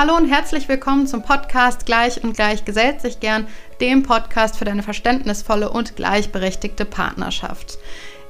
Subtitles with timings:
[0.00, 3.48] Hallo und herzlich willkommen zum Podcast Gleich und Gleich gesellt sich gern,
[3.80, 7.78] dem Podcast für deine verständnisvolle und gleichberechtigte Partnerschaft.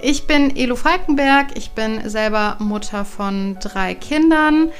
[0.00, 4.72] Ich bin Elo Falkenberg, ich bin selber Mutter von drei Kindern.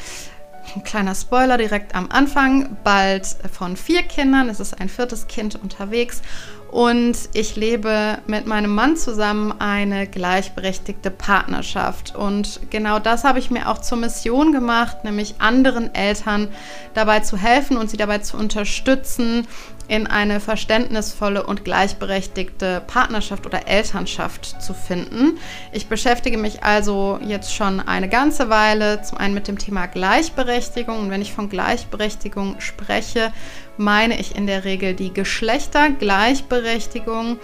[0.74, 5.56] Ein kleiner Spoiler direkt am Anfang, bald von vier Kindern, es ist ein viertes Kind
[5.62, 6.22] unterwegs
[6.70, 12.14] und ich lebe mit meinem Mann zusammen eine gleichberechtigte Partnerschaft.
[12.14, 16.48] Und genau das habe ich mir auch zur Mission gemacht, nämlich anderen Eltern
[16.94, 19.46] dabei zu helfen und sie dabei zu unterstützen,
[19.88, 25.38] in eine verständnisvolle und gleichberechtigte Partnerschaft oder Elternschaft zu finden.
[25.72, 30.98] Ich beschäftige mich also jetzt schon eine ganze Weile zum einen mit dem Thema Gleichberechtigung
[30.98, 33.32] und wenn ich von Gleichberechtigung spreche,
[33.78, 37.38] meine ich in der Regel die Geschlechtergleichberechtigung.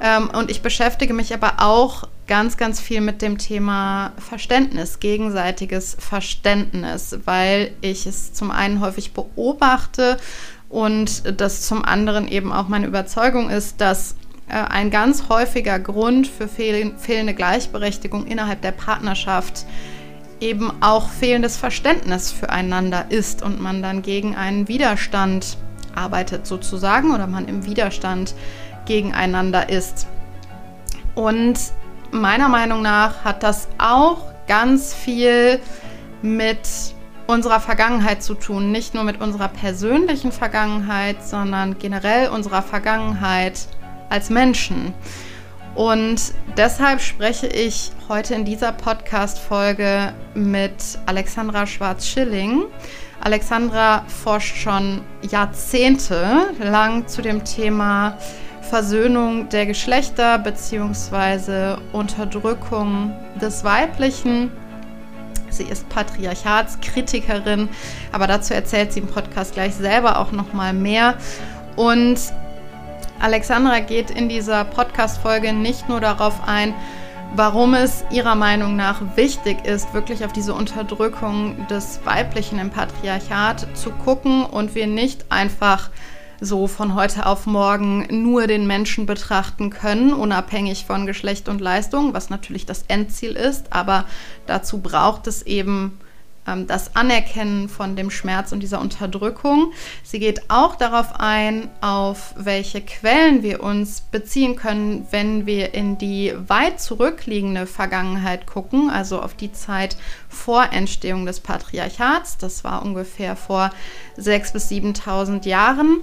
[0.00, 5.96] Ähm, und ich beschäftige mich aber auch ganz, ganz viel mit dem Thema Verständnis, gegenseitiges
[5.98, 10.18] Verständnis, weil ich es zum einen häufig beobachte
[10.68, 14.16] und das zum anderen eben auch meine Überzeugung ist, dass
[14.48, 19.66] äh, ein ganz häufiger Grund für fehl fehlende Gleichberechtigung innerhalb der Partnerschaft
[20.40, 25.56] eben auch fehlendes Verständnis füreinander ist und man dann gegen einen Widerstand
[25.96, 28.34] arbeitet sozusagen oder man im Widerstand
[28.86, 30.06] gegeneinander ist.
[31.14, 31.58] Und
[32.10, 35.60] meiner Meinung nach hat das auch ganz viel
[36.22, 36.58] mit
[37.26, 38.72] unserer Vergangenheit zu tun.
[38.72, 43.66] Nicht nur mit unserer persönlichen Vergangenheit, sondern generell unserer Vergangenheit
[44.10, 44.92] als Menschen.
[45.74, 50.74] Und deshalb spreche ich heute in dieser Podcast-Folge mit
[51.06, 52.64] Alexandra Schwarz-Schilling.
[53.20, 58.18] Alexandra forscht schon Jahrzehnte lang zu dem Thema
[58.62, 61.76] Versöhnung der Geschlechter bzw.
[61.92, 64.50] Unterdrückung des Weiblichen
[65.54, 67.68] Sie ist Patriarchatskritikerin,
[68.10, 71.14] aber dazu erzählt sie im Podcast gleich selber auch noch mal mehr.
[71.76, 72.18] Und
[73.24, 76.74] Alexandra geht in dieser Podcast-Folge nicht nur darauf ein,
[77.34, 83.66] warum es ihrer Meinung nach wichtig ist, wirklich auf diese Unterdrückung des Weiblichen im Patriarchat
[83.72, 85.88] zu gucken und wir nicht einfach
[86.38, 92.12] so von heute auf morgen nur den Menschen betrachten können, unabhängig von Geschlecht und Leistung,
[92.12, 94.04] was natürlich das Endziel ist, aber
[94.44, 95.98] dazu braucht es eben
[96.66, 99.72] das Anerkennen von dem Schmerz und dieser Unterdrückung.
[100.02, 105.96] Sie geht auch darauf ein, auf welche Quellen wir uns beziehen können, wenn wir in
[105.96, 109.96] die weit zurückliegende Vergangenheit gucken, also auf die Zeit
[110.28, 112.36] vor Entstehung des Patriarchats.
[112.36, 113.70] Das war ungefähr vor
[114.18, 116.00] 6.000 bis 7.000 Jahren.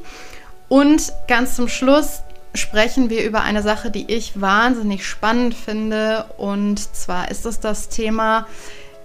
[0.69, 2.21] Und ganz zum Schluss
[2.53, 6.25] sprechen wir über eine Sache, die ich wahnsinnig spannend finde.
[6.37, 8.47] Und zwar ist es das Thema,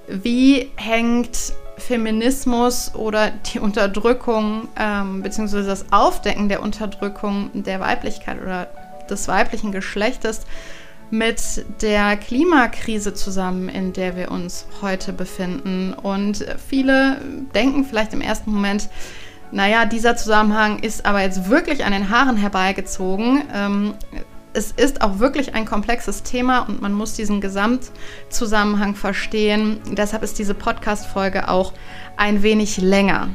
[0.08, 8.68] wie hängt Feminismus oder die Unterdrückung ähm, beziehungsweise das Aufdecken der Unterdrückung der Weiblichkeit oder
[9.10, 10.42] des weiblichen Geschlechtes
[11.10, 15.92] mit der Klimakrise zusammen, in der wir uns heute befinden.
[15.92, 17.20] Und viele
[17.54, 18.88] denken vielleicht im ersten Moment,
[19.52, 23.44] naja, dieser Zusammenhang ist aber jetzt wirklich an den Haaren herbeigezogen.
[23.54, 23.94] Ähm,
[24.56, 29.80] es ist auch wirklich ein komplexes Thema und man muss diesen Gesamtzusammenhang verstehen.
[29.92, 31.74] Deshalb ist diese Podcast-Folge auch
[32.16, 33.28] ein wenig länger.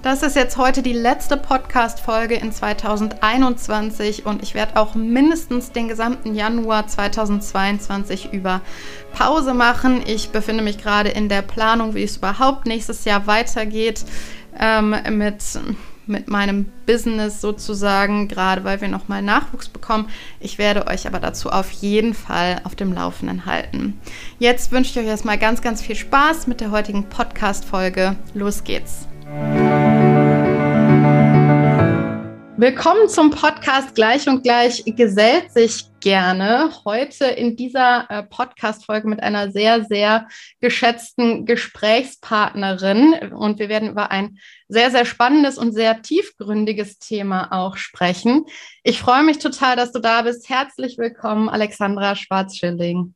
[0.00, 5.88] Das ist jetzt heute die letzte Podcast-Folge in 2021 und ich werde auch mindestens den
[5.88, 8.62] gesamten Januar 2022 über
[9.12, 10.02] Pause machen.
[10.06, 14.04] Ich befinde mich gerade in der Planung, wie es überhaupt nächstes Jahr weitergeht
[14.58, 15.42] ähm, mit
[16.06, 20.08] mit meinem Business sozusagen, gerade weil wir nochmal Nachwuchs bekommen.
[20.40, 24.00] Ich werde euch aber dazu auf jeden Fall auf dem Laufenden halten.
[24.38, 28.16] Jetzt wünsche ich euch erstmal ganz, ganz viel Spaß mit der heutigen Podcast-Folge.
[28.34, 29.08] Los geht's!
[32.56, 36.70] Willkommen zum Podcast Gleich und Gleich gesellt sich gerne.
[36.84, 40.28] Heute in dieser äh, Podcast-Folge mit einer sehr, sehr
[40.60, 43.32] geschätzten Gesprächspartnerin.
[43.34, 48.44] Und wir werden über ein sehr, sehr spannendes und sehr tiefgründiges Thema auch sprechen.
[48.84, 50.48] Ich freue mich total, dass du da bist.
[50.48, 53.14] Herzlich willkommen, Alexandra Schwarzschilling.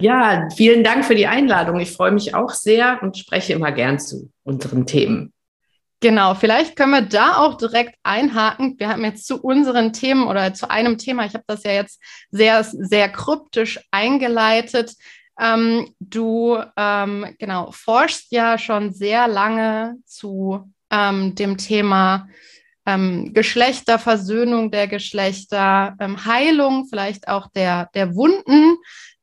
[0.00, 1.78] Ja, vielen Dank für die Einladung.
[1.78, 5.32] Ich freue mich auch sehr und spreche immer gern zu unseren Themen.
[6.00, 8.78] Genau, vielleicht können wir da auch direkt einhaken.
[8.78, 12.00] Wir haben jetzt zu unseren Themen oder zu einem Thema, ich habe das ja jetzt
[12.30, 14.94] sehr, sehr kryptisch eingeleitet.
[15.40, 22.28] Ähm, du ähm, genau forschst ja schon sehr lange zu ähm, dem Thema
[22.86, 28.76] ähm, Geschlechter, Versöhnung der Geschlechter, ähm, Heilung vielleicht auch der, der Wunden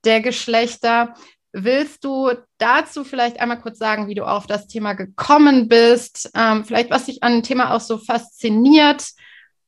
[0.03, 1.15] der Geschlechter.
[1.53, 2.31] Willst du
[2.65, 6.31] dazu vielleicht einmal kurz sagen, wie du auf das Thema gekommen bist?
[6.33, 9.11] Ähm, vielleicht, was dich an dem Thema auch so fasziniert?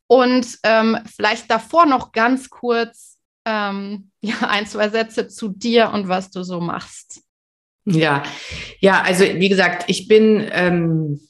[0.08, 6.08] Und ähm, vielleicht davor noch ganz kurz ähm, ja, ein, zwei Sätze zu dir und
[6.08, 7.22] was du so machst.
[7.86, 8.24] Ja,
[8.80, 11.22] ja, also wie gesagt, ich bin ähm,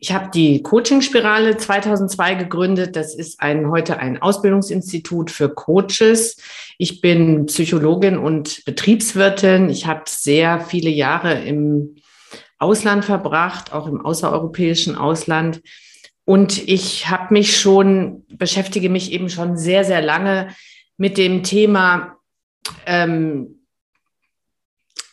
[0.00, 2.94] ich habe die Coaching-Spirale 2002 gegründet.
[2.94, 6.36] Das ist ein, heute ein Ausbildungsinstitut für Coaches.
[6.78, 9.68] Ich bin Psychologin und Betriebswirtin.
[9.70, 11.96] Ich habe sehr viele Jahre im
[12.58, 15.62] Ausland verbracht, auch im außereuropäischen Ausland.
[16.24, 20.54] Und ich habe mich schon, beschäftige mich eben schon sehr, sehr lange
[20.96, 22.18] mit dem Thema
[22.86, 23.57] ähm,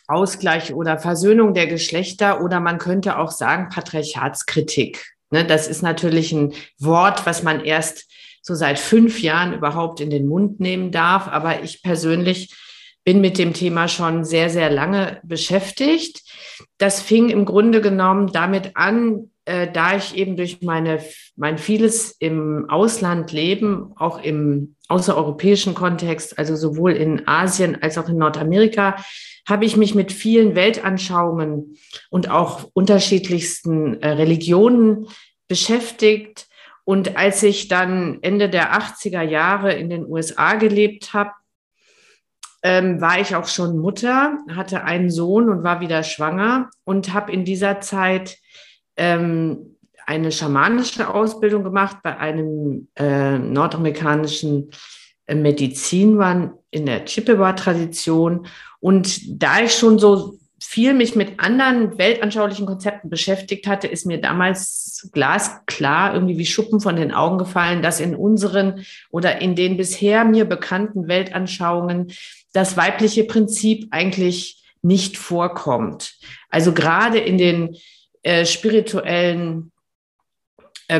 [0.08, 5.16] Ausgleich oder Versöhnung der Geschlechter oder man könnte auch sagen Patriarchatskritik.
[5.30, 8.06] Ne, das ist natürlich ein Wort, was man erst
[8.42, 11.26] so seit fünf Jahren überhaupt in den Mund nehmen darf.
[11.26, 12.54] Aber ich persönlich
[13.04, 16.22] bin mit dem Thema schon sehr, sehr lange beschäftigt.
[16.78, 21.00] Das fing im Grunde genommen damit an, äh, da ich eben durch meine,
[21.36, 28.08] mein vieles im Ausland leben, auch im außereuropäischen Kontext, also sowohl in Asien als auch
[28.08, 28.96] in Nordamerika,
[29.46, 31.78] habe ich mich mit vielen Weltanschauungen
[32.10, 35.06] und auch unterschiedlichsten äh, Religionen
[35.48, 36.48] beschäftigt.
[36.84, 41.30] Und als ich dann Ende der 80er Jahre in den USA gelebt habe,
[42.62, 47.32] ähm, war ich auch schon Mutter, hatte einen Sohn und war wieder schwanger und habe
[47.32, 48.38] in dieser Zeit
[48.96, 49.76] ähm,
[50.06, 54.70] eine schamanische Ausbildung gemacht bei einem äh, nordamerikanischen
[55.26, 58.46] äh, Medizinmann in der Chippewa-Tradition.
[58.80, 64.20] Und da ich schon so viel mich mit anderen weltanschaulichen Konzepten beschäftigt hatte, ist mir
[64.20, 69.76] damals glasklar irgendwie wie Schuppen von den Augen gefallen, dass in unseren oder in den
[69.76, 72.12] bisher mir bekannten Weltanschauungen
[72.52, 76.14] das weibliche Prinzip eigentlich nicht vorkommt.
[76.48, 77.76] Also gerade in den
[78.22, 79.72] äh, spirituellen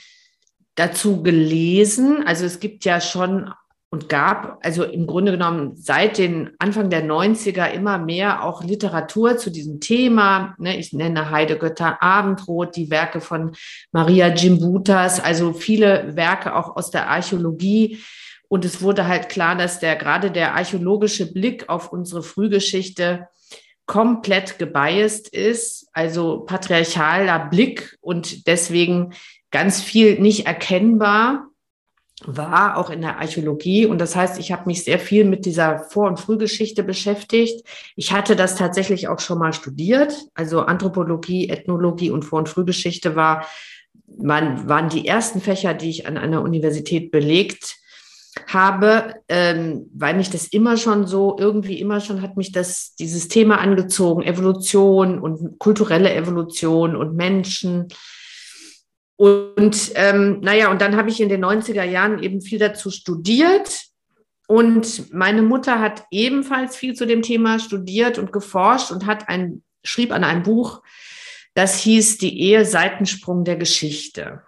[0.74, 2.24] dazu gelesen.
[2.26, 3.52] Also es gibt ja schon
[3.92, 9.36] und gab also im Grunde genommen seit den Anfang der 90er immer mehr auch Literatur
[9.36, 10.54] zu diesem Thema.
[10.56, 13.54] Ne, ich nenne Heidegötter Abendrot, die Werke von
[13.92, 17.98] Maria Gimbutas, also viele Werke auch aus der Archäologie.
[18.48, 23.28] Und es wurde halt klar, dass der gerade der archäologische Blick auf unsere Frühgeschichte
[23.84, 29.12] komplett gebiased ist, also patriarchaler Blick und deswegen
[29.50, 31.48] ganz viel nicht erkennbar
[32.26, 33.86] war, auch in der Archäologie.
[33.86, 37.66] Und das heißt, ich habe mich sehr viel mit dieser Vor- und Frühgeschichte beschäftigt.
[37.96, 40.14] Ich hatte das tatsächlich auch schon mal studiert.
[40.34, 43.46] Also Anthropologie, Ethnologie und Vor- und Frühgeschichte war,
[44.06, 47.76] waren, waren die ersten Fächer, die ich an einer Universität belegt
[48.46, 53.28] habe, ähm, weil mich das immer schon so, irgendwie immer schon hat mich das, dieses
[53.28, 57.88] Thema angezogen, Evolution und kulturelle Evolution und Menschen
[59.22, 63.84] und ähm, naja, und dann habe ich in den 90er Jahren eben viel dazu studiert.
[64.48, 69.62] Und meine Mutter hat ebenfalls viel zu dem Thema studiert und geforscht und hat ein,
[69.84, 70.82] schrieb an einem Buch,
[71.54, 74.42] das hieß Die Ehe Seitensprung der Geschichte.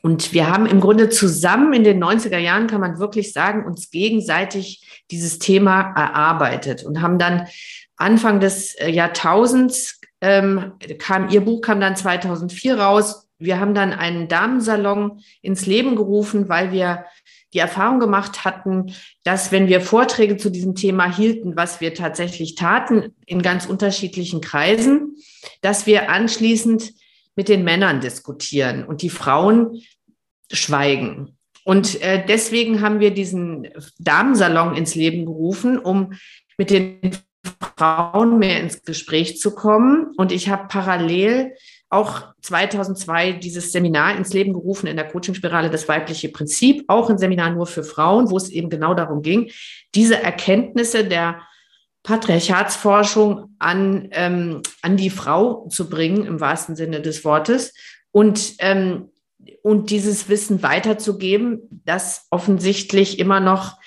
[0.00, 3.90] Und wir haben im Grunde zusammen in den 90er Jahren, kann man wirklich sagen, uns
[3.90, 7.48] gegenseitig dieses Thema erarbeitet und haben dann
[7.98, 13.92] Anfang des äh, Jahrtausends ähm, kam, ihr Buch kam dann 2004 raus, wir haben dann
[13.92, 17.06] einen Damensalon ins Leben gerufen, weil wir
[17.52, 18.94] die Erfahrung gemacht hatten,
[19.24, 24.40] dass wenn wir Vorträge zu diesem Thema hielten, was wir tatsächlich taten in ganz unterschiedlichen
[24.40, 25.16] Kreisen,
[25.60, 26.92] dass wir anschließend
[27.34, 29.82] mit den Männern diskutieren und die Frauen
[30.52, 31.36] schweigen.
[31.64, 33.68] Und äh, deswegen haben wir diesen
[33.98, 36.12] Damensalon ins Leben gerufen, um
[36.56, 37.16] mit den
[37.76, 40.12] Frauen mehr ins Gespräch zu kommen.
[40.16, 41.54] Und ich habe parallel
[41.90, 47.18] auch 2002 dieses Seminar ins Leben gerufen in der Coaching-Spirale, das weibliche Prinzip, auch ein
[47.18, 49.50] Seminar nur für Frauen, wo es eben genau darum ging,
[49.94, 51.40] diese Erkenntnisse der
[52.04, 57.74] Patriarchatsforschung an, ähm, an die Frau zu bringen, im wahrsten Sinne des Wortes,
[58.12, 59.10] und, ähm,
[59.62, 63.79] und dieses Wissen weiterzugeben, das offensichtlich immer noch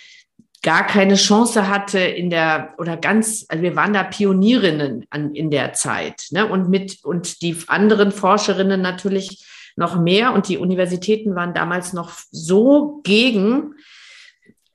[0.64, 5.52] gar keine Chance hatte in der oder ganz, also wir waren da Pionierinnen an, in
[5.52, 6.48] der Zeit, ne?
[6.48, 12.12] Und mit und die anderen Forscherinnen natürlich noch mehr und die Universitäten waren damals noch
[12.32, 13.76] so gegen,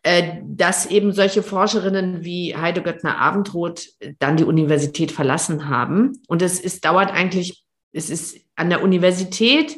[0.02, 6.20] äh, dass eben solche Forscherinnen wie Heide Göttner Abendroth dann die Universität verlassen haben.
[6.28, 9.74] Und es ist dauert eigentlich, es ist an der Universität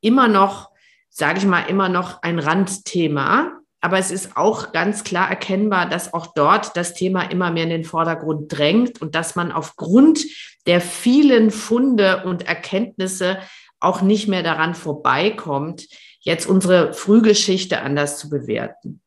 [0.00, 0.70] immer noch,
[1.10, 6.12] sage ich mal, immer noch ein Randthema aber es ist auch ganz klar erkennbar, dass
[6.12, 10.20] auch dort das Thema immer mehr in den Vordergrund drängt und dass man aufgrund
[10.66, 13.38] der vielen Funde und Erkenntnisse
[13.80, 15.86] auch nicht mehr daran vorbeikommt,
[16.20, 19.00] jetzt unsere Frühgeschichte anders zu bewerten.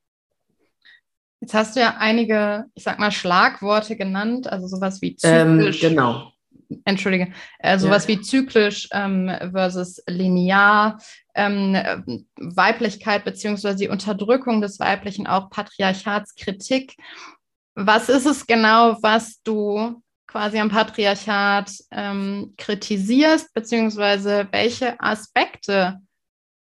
[1.40, 5.84] Jetzt hast du ja einige, ich sag mal, Schlagworte genannt, also sowas wie ähm, zyklisch.
[5.84, 6.32] Ähm, genau.
[6.86, 8.16] Entschuldige, äh, sowas ja.
[8.16, 10.98] wie zyklisch ähm, versus linear,
[11.36, 16.96] ähm, Weiblichkeit beziehungsweise die Unterdrückung des Weiblichen, auch Patriarchatskritik.
[17.76, 26.00] Was ist es genau, was du quasi am Patriarchat ähm, kritisierst, beziehungsweise welche Aspekte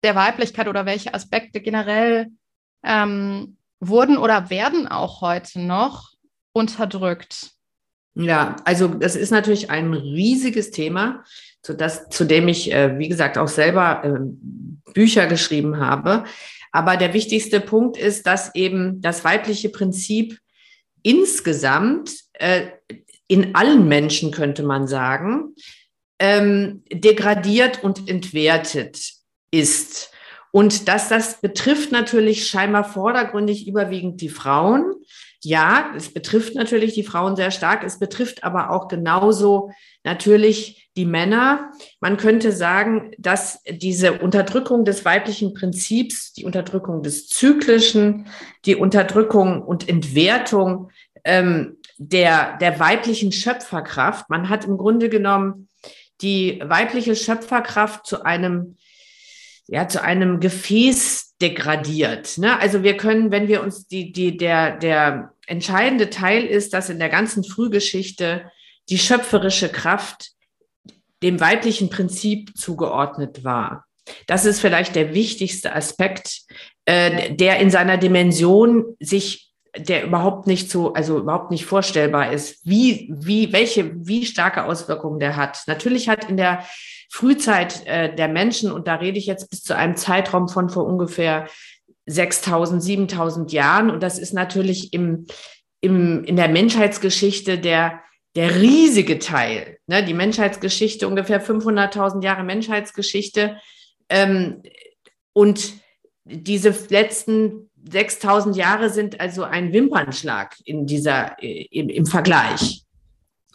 [0.02, 2.28] der Weiblichkeit oder welche Aspekte generell
[2.82, 6.10] ähm, wurden oder werden auch heute noch
[6.52, 7.52] unterdrückt?
[8.14, 11.24] Ja, also das ist natürlich ein riesiges Thema
[11.62, 16.24] zu, das, zu dem ich, äh, wie gesagt, auch selber äh, Bücher geschrieben habe.
[16.72, 20.38] Aber der wichtigste Punkt ist, dass eben das weibliche Prinzip
[21.02, 22.68] insgesamt äh,
[23.26, 25.54] in allen Menschen, könnte man sagen,
[26.18, 29.12] ähm, degradiert und entwertet
[29.50, 30.10] ist.
[30.52, 34.94] Und dass das betrifft natürlich scheinbar vordergründig überwiegend die Frauen.
[35.42, 37.84] Ja, es betrifft natürlich die Frauen sehr stark.
[37.84, 39.70] Es betrifft aber auch genauso
[40.02, 41.72] natürlich die Männer.
[42.00, 48.26] Man könnte sagen, dass diese Unterdrückung des weiblichen Prinzips, die Unterdrückung des Zyklischen,
[48.64, 50.90] die Unterdrückung und Entwertung
[51.24, 55.68] ähm, der, der weiblichen Schöpferkraft, man hat im Grunde genommen
[56.20, 58.76] die weibliche Schöpferkraft zu einem
[59.72, 62.38] ja, zu einem Gefäß degradiert.
[62.38, 62.58] Ne?
[62.58, 66.98] Also wir können, wenn wir uns die, die, der, der entscheidende Teil ist, dass in
[66.98, 68.50] der ganzen Frühgeschichte
[68.88, 70.32] die schöpferische Kraft
[71.22, 73.84] dem weiblichen Prinzip zugeordnet war.
[74.26, 76.42] Das ist vielleicht der wichtigste Aspekt,
[76.84, 82.60] äh, der in seiner Dimension sich, der überhaupt nicht so, also überhaupt nicht vorstellbar ist,
[82.64, 85.62] wie, wie, welche, wie starke Auswirkungen der hat.
[85.66, 86.64] Natürlich hat in der
[87.10, 90.86] Frühzeit äh, der Menschen, und da rede ich jetzt bis zu einem Zeitraum von vor
[90.86, 91.46] ungefähr
[92.06, 93.90] 6000, 7000 Jahren.
[93.90, 95.26] Und das ist natürlich im,
[95.80, 98.00] im, in der Menschheitsgeschichte der,
[98.36, 99.78] der riesige Teil.
[99.86, 100.04] Ne?
[100.04, 103.56] Die Menschheitsgeschichte, ungefähr 500.000 Jahre Menschheitsgeschichte.
[104.08, 104.62] Ähm,
[105.32, 105.74] und
[106.24, 112.84] diese letzten 6000 Jahre sind also ein Wimpernschlag in dieser, äh, im, im Vergleich.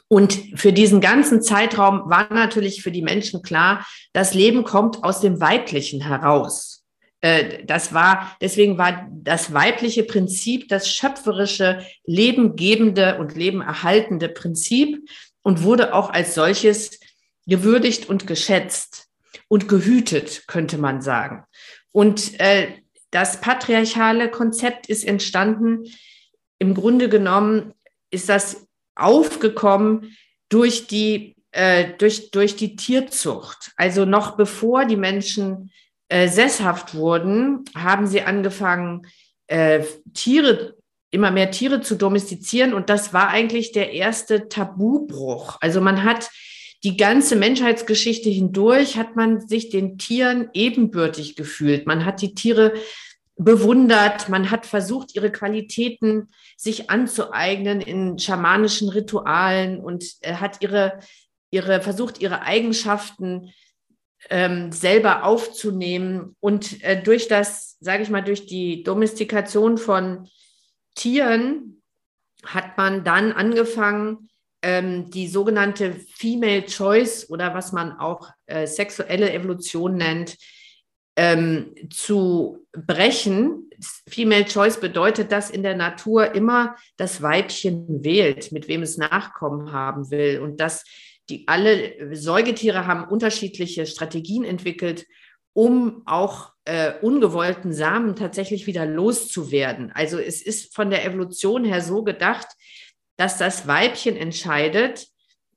[0.08, 5.20] Und für diesen ganzen Zeitraum war natürlich für die Menschen klar, das Leben kommt aus
[5.20, 6.75] dem Weiblichen heraus.
[7.26, 15.10] Äh, das war, deswegen war das weibliche Prinzip das schöpferische, lebengebende und lebenerhaltende Prinzip
[15.42, 17.00] und wurde auch als solches
[17.48, 19.08] gewürdigt und geschätzt
[19.48, 21.44] und gehütet, könnte man sagen.
[21.92, 22.68] Und äh,
[23.10, 25.86] das patriarchale Konzept ist entstanden.
[26.60, 27.74] Im Grunde genommen
[28.12, 30.16] ist das aufgekommen
[30.50, 33.72] durch die, äh, durch, durch die Tierzucht.
[33.78, 35.72] Also noch bevor die Menschen
[36.16, 39.06] äh, sesshaft wurden, haben sie angefangen,
[39.48, 40.78] äh, Tiere,
[41.12, 42.74] immer mehr Tiere zu domestizieren.
[42.74, 45.58] Und das war eigentlich der erste Tabubruch.
[45.60, 46.30] Also man hat
[46.86, 51.86] die ganze Menschheitsgeschichte hindurch, hat man sich den Tieren ebenbürtig gefühlt.
[51.86, 52.72] Man hat die Tiere
[53.36, 60.98] bewundert, man hat versucht, ihre Qualitäten sich anzueignen in schamanischen Ritualen und äh, hat ihre,
[61.52, 63.52] ihre, versucht, ihre Eigenschaften
[64.30, 66.36] ähm, selber aufzunehmen.
[66.40, 70.28] Und äh, durch das, sage ich mal, durch die Domestikation von
[70.96, 71.82] Tieren
[72.46, 74.30] hat man dann angefangen,
[74.62, 80.38] ähm, die sogenannte Female Choice oder was man auch äh, sexuelle Evolution nennt,
[81.16, 83.70] ähm, zu brechen.
[84.08, 89.72] Female Choice bedeutet, dass in der Natur immer das Weibchen wählt, mit wem es Nachkommen
[89.72, 90.84] haben will und dass
[91.30, 95.06] die alle Säugetiere haben unterschiedliche Strategien entwickelt,
[95.54, 99.92] um auch äh, ungewollten Samen tatsächlich wieder loszuwerden.
[99.94, 102.48] Also es ist von der Evolution her so gedacht,
[103.18, 105.08] dass das Weibchen entscheidet,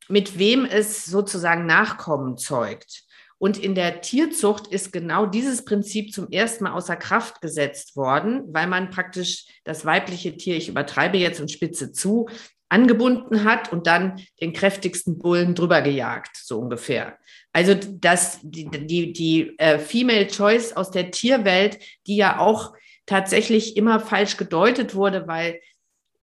[0.08, 3.04] mit wem es sozusagen Nachkommen zeugt.
[3.38, 8.42] Und in der Tierzucht ist genau dieses Prinzip zum ersten Mal außer Kraft gesetzt worden,
[8.48, 12.28] weil man praktisch das weibliche Tier, ich übertreibe jetzt und spitze zu,
[12.68, 17.18] angebunden hat und dann den kräftigsten Bullen drüber gejagt, so ungefähr.
[17.52, 22.74] Also das, die, die, die äh, Female Choice aus der Tierwelt, die ja auch
[23.06, 25.60] tatsächlich immer falsch gedeutet wurde, weil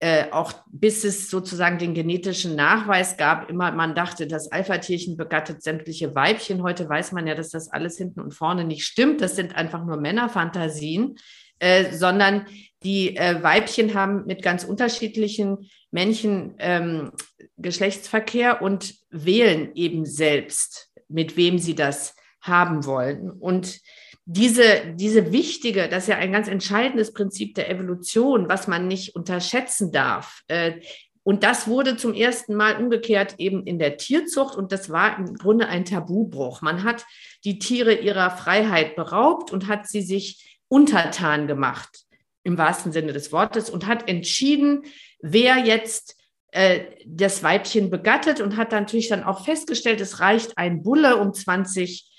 [0.04, 5.64] äh, auch bis es sozusagen den genetischen Nachweis gab, immer man dachte, das Alpha-Tierchen begattet
[5.64, 6.62] sämtliche Weibchen.
[6.62, 9.22] Heute weiß man ja, dass das alles hinten und vorne nicht stimmt.
[9.22, 11.16] Das sind einfach nur Männerfantasien,
[11.60, 12.48] äh, sondern
[12.84, 17.12] die äh, Weibchen haben mit ganz unterschiedlichen Männchen ähm,
[17.58, 23.32] Geschlechtsverkehr und wählen eben selbst, mit wem sie das haben wollen.
[23.32, 23.80] Und
[24.26, 29.16] diese, diese wichtige, das ist ja ein ganz entscheidendes Prinzip der Evolution, was man nicht
[29.16, 30.44] unterschätzen darf.
[30.48, 30.82] Äh,
[31.24, 35.36] und das wurde zum ersten Mal umgekehrt eben in der Tierzucht und das war im
[35.36, 36.62] Grunde ein Tabubruch.
[36.62, 37.06] Man hat
[37.46, 42.03] die Tiere ihrer Freiheit beraubt und hat sie sich untertan gemacht,
[42.44, 44.84] im wahrsten Sinne des Wortes, und hat entschieden,
[45.22, 46.16] wer jetzt
[46.52, 51.34] äh, das Weibchen begattet und hat natürlich dann auch festgestellt, es reicht ein Bulle um
[51.34, 52.10] 20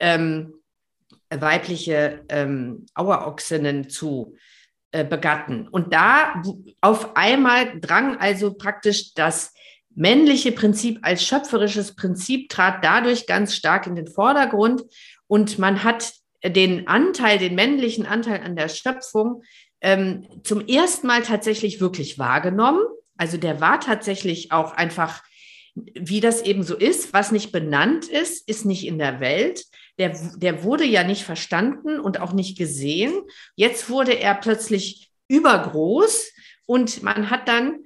[0.00, 0.54] ähm,
[1.30, 4.36] weibliche ähm, Auerochsinnen zu
[4.90, 5.68] äh, begatten.
[5.68, 6.42] Und da
[6.80, 9.52] auf einmal drang also praktisch das
[9.94, 14.82] männliche Prinzip als schöpferisches Prinzip trat dadurch ganz stark in den Vordergrund
[15.26, 19.42] und man hat den Anteil, den männlichen Anteil an der Schöpfung
[19.80, 22.82] ähm, zum ersten Mal tatsächlich wirklich wahrgenommen.
[23.16, 25.22] Also der war tatsächlich auch einfach,
[25.74, 29.64] wie das eben so ist, was nicht benannt ist, ist nicht in der Welt
[29.98, 33.12] der, der wurde ja nicht verstanden und auch nicht gesehen.
[33.56, 36.32] Jetzt wurde er plötzlich übergroß
[36.66, 37.80] und man hat dann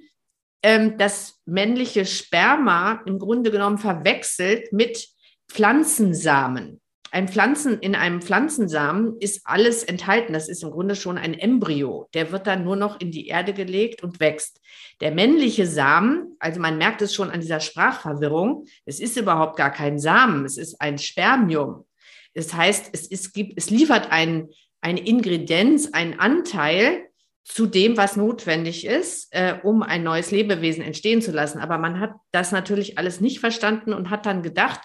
[0.61, 5.07] ähm, das männliche Sperma im Grunde genommen verwechselt mit
[5.49, 6.79] Pflanzensamen.
[7.13, 10.33] Ein Pflanzen, in einem Pflanzensamen ist alles enthalten.
[10.33, 12.09] Das ist im Grunde schon ein Embryo.
[12.15, 14.59] Der wird dann nur noch in die Erde gelegt und wächst.
[14.99, 19.71] Der männliche Samen, also man merkt es schon an dieser Sprachverwirrung, es ist überhaupt gar
[19.71, 21.85] kein Samen, es ist ein Spermium.
[22.33, 24.49] Das heißt, es, es, gibt, es liefert ein,
[24.81, 27.09] eine Ingredienz, einen Anteil
[27.43, 31.59] zu dem, was notwendig ist, äh, um ein neues Lebewesen entstehen zu lassen.
[31.59, 34.81] Aber man hat das natürlich alles nicht verstanden und hat dann gedacht,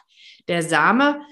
[0.47, 1.23] der Same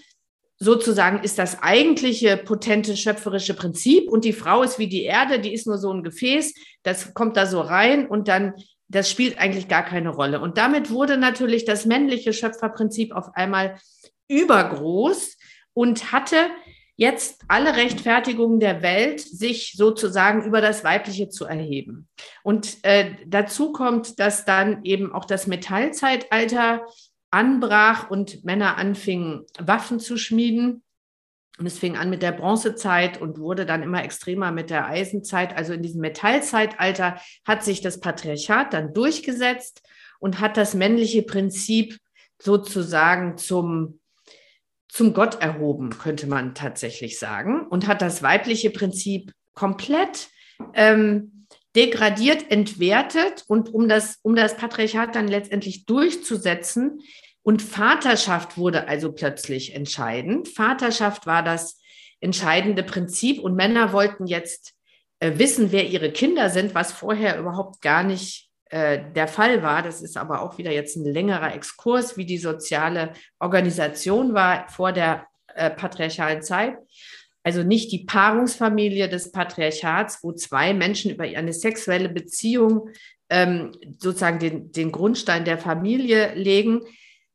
[0.59, 5.53] sozusagen ist das eigentliche potente schöpferische Prinzip und die Frau ist wie die Erde, die
[5.53, 8.55] ist nur so ein Gefäß, das kommt da so rein und dann
[8.89, 10.41] das spielt eigentlich gar keine Rolle.
[10.41, 13.79] Und damit wurde natürlich das männliche Schöpferprinzip auf einmal
[14.29, 15.37] übergroß
[15.75, 16.37] und hatte
[16.97, 22.09] jetzt alle Rechtfertigungen der Welt, sich sozusagen über das Weibliche zu erheben.
[22.43, 26.87] Und äh, dazu kommt, dass dann eben auch das Metallzeitalter
[27.31, 30.83] anbrach und Männer anfingen, Waffen zu schmieden.
[31.59, 35.57] Und es fing an mit der Bronzezeit und wurde dann immer extremer mit der Eisenzeit.
[35.57, 39.83] Also in diesem Metallzeitalter hat sich das Patriarchat dann durchgesetzt
[40.19, 41.99] und hat das männliche Prinzip
[42.39, 44.01] sozusagen zum
[44.89, 50.31] zum Gott erhoben, könnte man tatsächlich sagen, und hat das weibliche Prinzip komplett
[50.73, 51.36] ähm,
[51.77, 57.03] degradiert, entwertet und um das, um das Patriarchat dann letztendlich durchzusetzen.
[57.43, 60.49] Und Vaterschaft wurde also plötzlich entscheidend.
[60.49, 61.79] Vaterschaft war das
[62.21, 64.73] entscheidende Prinzip und Männer wollten jetzt
[65.21, 69.83] äh, wissen, wer ihre Kinder sind, was vorher überhaupt gar nicht äh, der Fall war.
[69.83, 74.93] Das ist aber auch wieder jetzt ein längerer Exkurs, wie die soziale Organisation war vor
[74.93, 76.77] der äh, patriarchalen Zeit.
[77.47, 82.91] Also nicht die Paarungsfamilie des Patriarchats, wo zwei Menschen über eine sexuelle Beziehung
[83.31, 86.81] ähm, sozusagen den, den Grundstein der Familie legen.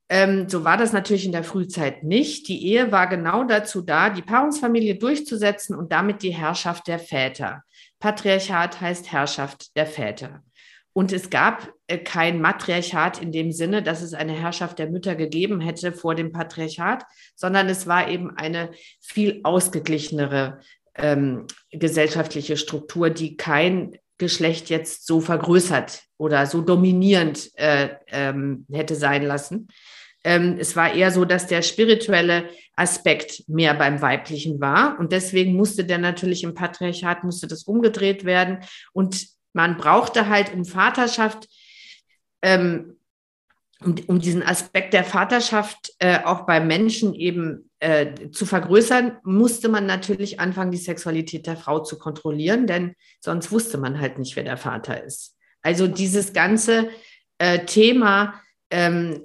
[0.10, 2.50] Ähm, so war das natürlich in der Frühzeit nicht.
[2.50, 7.64] Die Ehe war genau dazu da, die Paarungsfamilie durchzusetzen und damit die Herrschaft der Väter.
[8.02, 10.44] Patriarchat heißt Herrschaft der Väter.
[10.92, 15.62] Und es gab kein Matriarchat in dem Sinne, dass es eine Herrschaft der Mütter gegeben
[15.62, 17.04] hätte vor dem Patriarchat,
[17.36, 20.60] sondern es war eben eine viel ausgeglichenere
[20.96, 28.96] ähm, gesellschaftliche Struktur, die kein Geschlecht jetzt so vergrößert oder so dominierend äh, ähm, hätte
[28.96, 29.68] sein lassen.
[30.24, 35.00] Ähm, es war eher so, dass der spirituelle Aspekt mehr beim Weiblichen war.
[35.00, 38.60] Und deswegen musste der natürlich im Patriarchat, musste das umgedreht werden.
[38.94, 41.48] Und man brauchte halt um Vaterschaft,
[42.42, 42.98] ähm,
[43.84, 49.70] um, um diesen Aspekt der Vaterschaft äh, auch beim Menschen eben äh, zu vergrößern, musste
[49.70, 54.36] man natürlich anfangen, die Sexualität der Frau zu kontrollieren, denn sonst wusste man halt nicht,
[54.36, 55.36] wer der Vater ist.
[55.64, 56.90] Also dieses ganze
[57.40, 58.36] äh, Thema,
[58.70, 59.22] ähm,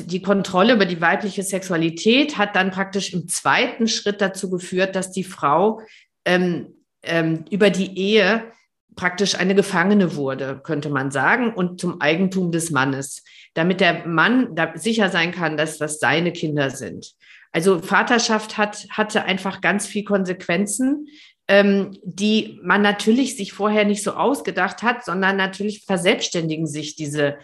[0.00, 5.10] die Kontrolle über die weibliche Sexualität hat dann praktisch im zweiten Schritt dazu geführt, dass
[5.10, 5.80] die Frau
[6.24, 8.52] ähm, ähm, über die Ehe
[8.96, 13.24] praktisch eine Gefangene wurde, könnte man sagen, und zum Eigentum des Mannes,
[13.54, 17.14] damit der Mann da sicher sein kann, dass das seine Kinder sind.
[17.52, 21.06] Also Vaterschaft hat, hatte einfach ganz viel Konsequenzen,
[21.48, 27.38] ähm, die man natürlich sich vorher nicht so ausgedacht hat, sondern natürlich verselbstständigen sich diese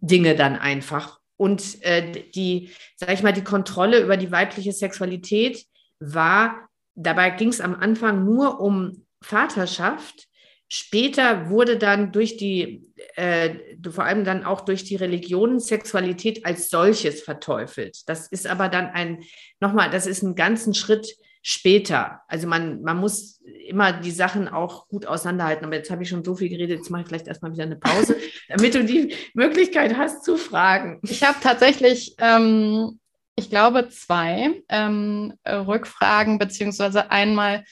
[0.00, 1.20] Dinge dann einfach.
[1.38, 5.64] Und äh, die, sag ich mal, die Kontrolle über die weibliche Sexualität
[6.00, 10.28] war, dabei ging es am Anfang nur um Vaterschaft.
[10.68, 12.82] Später wurde dann durch die,
[13.14, 13.50] äh,
[13.88, 18.08] vor allem dann auch durch die Religion Sexualität als solches verteufelt.
[18.08, 19.22] Das ist aber dann ein,
[19.60, 21.16] nochmal, das ist einen ganzen Schritt
[21.48, 22.22] später.
[22.26, 25.64] Also man, man muss immer die Sachen auch gut auseinanderhalten.
[25.64, 27.76] Aber jetzt habe ich schon so viel geredet, jetzt mache ich vielleicht erstmal wieder eine
[27.76, 28.16] Pause,
[28.48, 30.98] damit du die Möglichkeit hast zu fragen.
[31.04, 32.98] Ich habe tatsächlich, ähm,
[33.36, 37.64] ich glaube, zwei ähm, Rückfragen, beziehungsweise einmal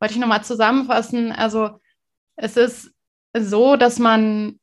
[0.00, 1.30] wollte ich nochmal zusammenfassen.
[1.30, 1.79] Also
[2.40, 2.90] es ist
[3.36, 4.58] so, dass man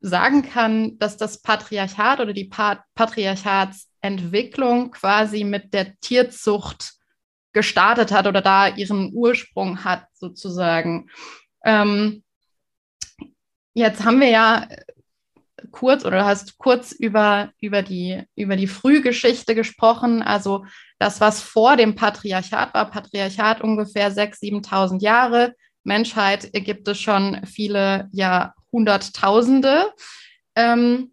[0.00, 6.94] sagen kann, dass das Patriarchat oder die Pat Patriarchatsentwicklung quasi mit der Tierzucht
[7.52, 11.08] gestartet hat oder da ihren Ursprung hat, sozusagen.
[11.64, 12.24] Ähm,
[13.74, 14.68] jetzt haben wir ja
[15.70, 20.64] kurz oder hast kurz über, über, die, über die Frühgeschichte gesprochen, also
[20.98, 22.90] das, was vor dem Patriarchat war.
[22.90, 25.54] Patriarchat ungefähr 6.000, 7.000 Jahre.
[25.84, 29.92] Menschheit gibt es schon viele Jahrhunderttausende.
[30.54, 31.12] Ähm,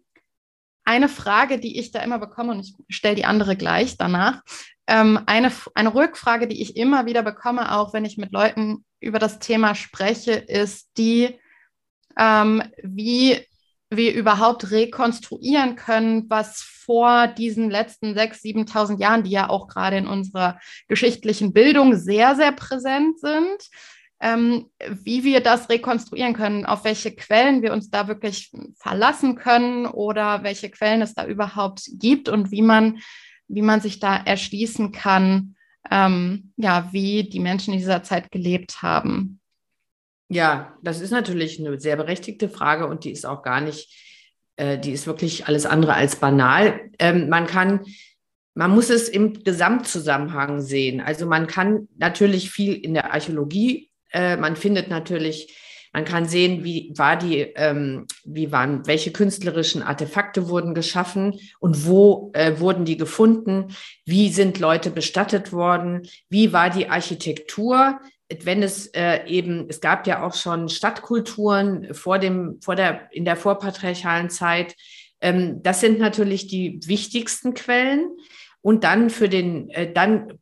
[0.84, 4.42] eine Frage, die ich da immer bekomme, und ich stelle die andere gleich danach,
[4.86, 9.18] ähm, eine, eine Rückfrage, die ich immer wieder bekomme, auch wenn ich mit Leuten über
[9.18, 11.38] das Thema spreche, ist die,
[12.18, 13.38] ähm, wie
[13.90, 19.98] wir überhaupt rekonstruieren können, was vor diesen letzten 6.000, 7.000 Jahren, die ja auch gerade
[19.98, 23.68] in unserer geschichtlichen Bildung sehr, sehr präsent sind,
[24.20, 29.86] ähm, wie wir das rekonstruieren können, auf welche Quellen wir uns da wirklich verlassen können
[29.86, 32.98] oder welche Quellen es da überhaupt gibt und wie man
[33.48, 35.56] wie man sich da erschließen kann,
[35.90, 39.40] ähm, ja, wie die Menschen in dieser Zeit gelebt haben.
[40.28, 43.90] Ja, das ist natürlich eine sehr berechtigte Frage und die ist auch gar nicht,
[44.56, 46.90] äh, die ist wirklich alles andere als banal.
[46.98, 47.86] Ähm, man kann,
[48.54, 51.00] man muss es im Gesamtzusammenhang sehen.
[51.00, 55.54] Also man kann natürlich viel in der Archäologie, äh, man findet natürlich
[55.92, 61.86] man kann sehen, wie war die, ähm, wie waren, welche künstlerischen Artefakte wurden geschaffen und
[61.86, 63.74] wo äh, wurden die gefunden?
[64.04, 66.02] Wie sind Leute bestattet worden?
[66.28, 68.00] Wie war die Architektur?
[68.42, 73.24] Wenn es äh, eben, es gab ja auch schon Stadtkulturen vor dem, vor der, in
[73.24, 74.76] der vorpatriarchalen Zeit.
[75.22, 78.10] Ähm, das sind natürlich die wichtigsten Quellen.
[78.60, 80.38] Und dann für den, äh, dann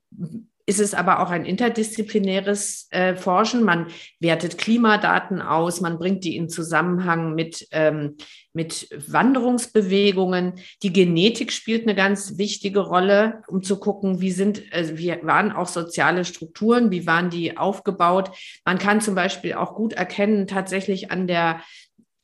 [0.66, 3.62] ist es aber auch ein interdisziplinäres äh, Forschen.
[3.62, 3.86] Man
[4.18, 8.16] wertet Klimadaten aus, man bringt die in Zusammenhang mit, ähm,
[8.52, 10.54] mit Wanderungsbewegungen.
[10.82, 15.52] Die Genetik spielt eine ganz wichtige Rolle, um zu gucken, wie sind, äh, wie waren
[15.52, 18.32] auch soziale Strukturen, wie waren die aufgebaut.
[18.64, 21.60] Man kann zum Beispiel auch gut erkennen, tatsächlich an der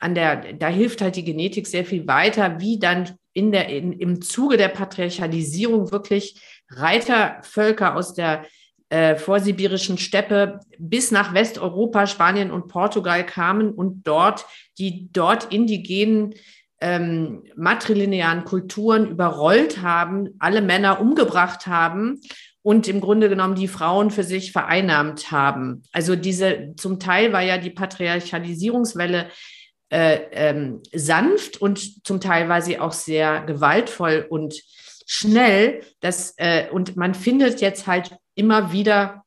[0.00, 3.92] an der, da hilft halt die Genetik sehr viel weiter, wie dann in der, in,
[3.92, 6.40] im Zuge der Patriarchalisierung wirklich
[6.76, 8.44] Reitervölker aus der
[8.88, 14.44] äh, vorsibirischen Steppe bis nach Westeuropa, Spanien und Portugal kamen und dort
[14.78, 16.34] die dort indigenen
[16.82, 22.20] ähm, matrilinearen Kulturen überrollt haben, alle Männer umgebracht haben
[22.62, 25.84] und im Grunde genommen die Frauen für sich vereinnahmt haben.
[25.92, 29.28] Also diese, zum Teil war ja die Patriarchalisierungswelle
[29.90, 34.54] äh, ähm, sanft und zum Teil war sie auch sehr gewaltvoll und
[35.06, 39.24] schnell, dass, äh, und man findet jetzt halt immer wieder,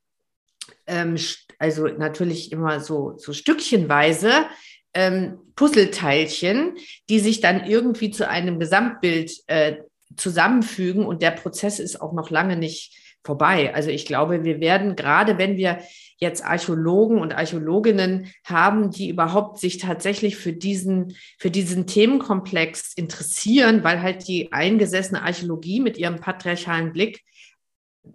[0.87, 1.17] ähm,
[1.59, 4.45] also natürlich immer so, so stückchenweise,
[4.93, 6.77] ähm, Puzzleteilchen,
[7.09, 9.77] die sich dann irgendwie zu einem Gesamtbild äh,
[10.15, 13.73] zusammenfügen und der Prozess ist auch noch lange nicht vorbei.
[13.73, 15.79] Also ich glaube, wir werden gerade, wenn wir
[16.17, 23.83] jetzt Archäologen und Archäologinnen haben, die überhaupt sich tatsächlich für diesen, für diesen Themenkomplex interessieren,
[23.83, 27.23] weil halt die eingesessene Archäologie mit ihrem patriarchalen Blick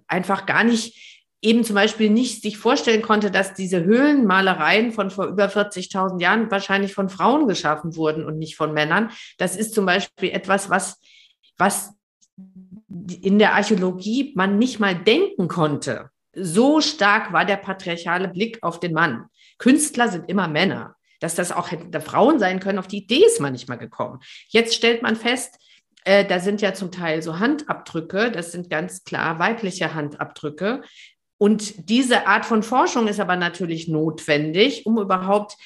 [0.06, 5.26] einfach gar nicht eben zum Beispiel nicht sich vorstellen konnte, dass diese Höhlenmalereien von vor
[5.26, 9.10] über 40.000 Jahren wahrscheinlich von Frauen geschaffen wurden und nicht von Männern.
[9.38, 11.00] Das ist zum Beispiel etwas, was,
[11.56, 11.94] was
[13.22, 16.10] in der Archäologie man nicht mal denken konnte.
[16.32, 19.26] So stark war der patriarchale Blick auf den Mann.
[19.58, 20.96] Künstler sind immer Männer.
[21.20, 24.20] Dass das auch hätte Frauen sein können, auf die Idee ist man nicht mal gekommen.
[24.48, 25.58] Jetzt stellt man fest,
[26.04, 30.82] äh, da sind ja zum Teil so Handabdrücke, das sind ganz klar weibliche Handabdrücke.
[31.36, 35.56] Und diese Art von Forschung ist aber natürlich notwendig, um überhaupt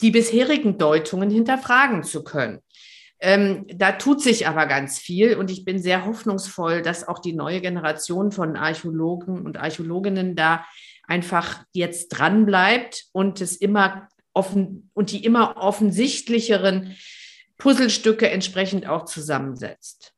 [0.00, 2.60] die bisherigen Deutungen hinterfragen zu können.
[3.24, 7.34] Ähm, da tut sich aber ganz viel und ich bin sehr hoffnungsvoll, dass auch die
[7.34, 10.66] neue Generation von Archäologen und Archäologinnen da
[11.06, 16.96] einfach jetzt dran bleibt und es immer offen und die immer offensichtlicheren
[17.58, 20.14] Puzzlestücke entsprechend auch zusammensetzt.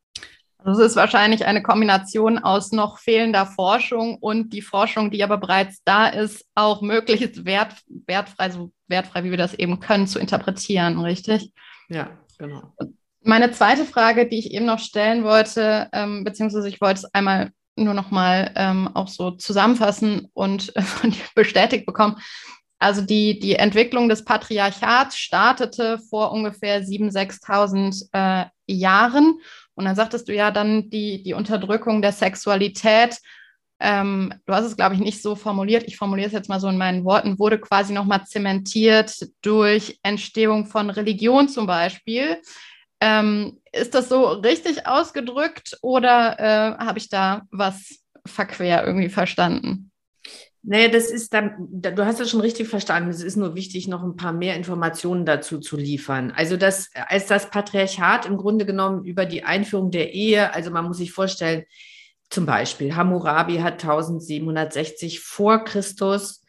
[0.57, 5.37] Also es ist wahrscheinlich eine Kombination aus noch fehlender Forschung und die Forschung, die aber
[5.37, 7.75] bereits da ist, auch möglichst wert,
[8.07, 11.53] wertfrei, so wertfrei, wie wir das eben können, zu interpretieren, richtig?
[11.91, 12.75] Ja, genau.
[13.23, 17.53] Meine zweite Frage, die ich eben noch stellen wollte, ähm, beziehungsweise ich wollte es einmal
[17.77, 20.83] nur noch mal ähm, auch so zusammenfassen und äh,
[21.35, 22.17] bestätigt bekommen.
[22.79, 29.39] Also die, die Entwicklung des Patriarchats startete vor ungefähr 7.000, 6.000 äh, Jahren.
[29.75, 33.19] Und dann sagtest du ja dann die, die Unterdrückung der Sexualität.
[33.81, 35.85] Ähm, du hast es, glaube ich, nicht so formuliert.
[35.87, 40.67] Ich formuliere es jetzt mal so in meinen Worten, wurde quasi nochmal zementiert durch Entstehung
[40.67, 42.39] von Religion zum Beispiel.
[43.01, 49.91] Ähm, ist das so richtig ausgedrückt oder äh, habe ich da was verquer irgendwie verstanden?
[50.67, 53.11] Naja, das ist dann, du hast das schon richtig verstanden.
[53.11, 56.33] Es ist nur wichtig, noch ein paar mehr Informationen dazu zu liefern.
[56.35, 60.87] Also, das, als das Patriarchat im Grunde genommen über die Einführung der Ehe, also man
[60.87, 61.65] muss sich vorstellen,
[62.35, 66.43] zum Beispiel Hammurabi hat 1760 vor Christus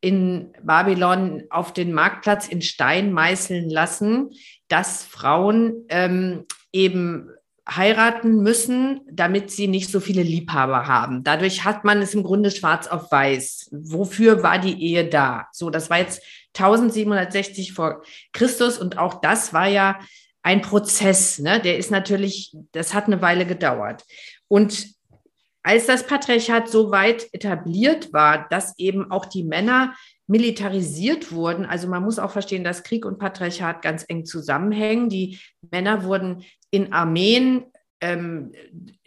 [0.00, 4.30] in Babylon auf den Marktplatz in Stein meißeln lassen,
[4.68, 7.28] dass Frauen ähm, eben
[7.68, 11.22] heiraten müssen, damit sie nicht so viele Liebhaber haben.
[11.24, 13.68] Dadurch hat man es im Grunde schwarz auf weiß.
[13.72, 15.48] Wofür war die Ehe da?
[15.52, 16.22] So, das war jetzt
[16.56, 18.02] 1760 vor
[18.32, 19.98] Christus und auch das war ja
[20.42, 21.38] ein Prozess.
[21.38, 21.60] Ne?
[21.60, 24.04] Der ist natürlich, das hat eine Weile gedauert.
[24.48, 24.86] Und
[25.62, 29.94] als das Patriarchat so weit etabliert war, dass eben auch die Männer
[30.26, 35.08] militarisiert wurden, also man muss auch verstehen, dass Krieg und Patriarchat ganz eng zusammenhängen.
[35.08, 35.38] Die
[35.70, 37.64] Männer wurden in Armeen
[38.00, 38.52] ähm,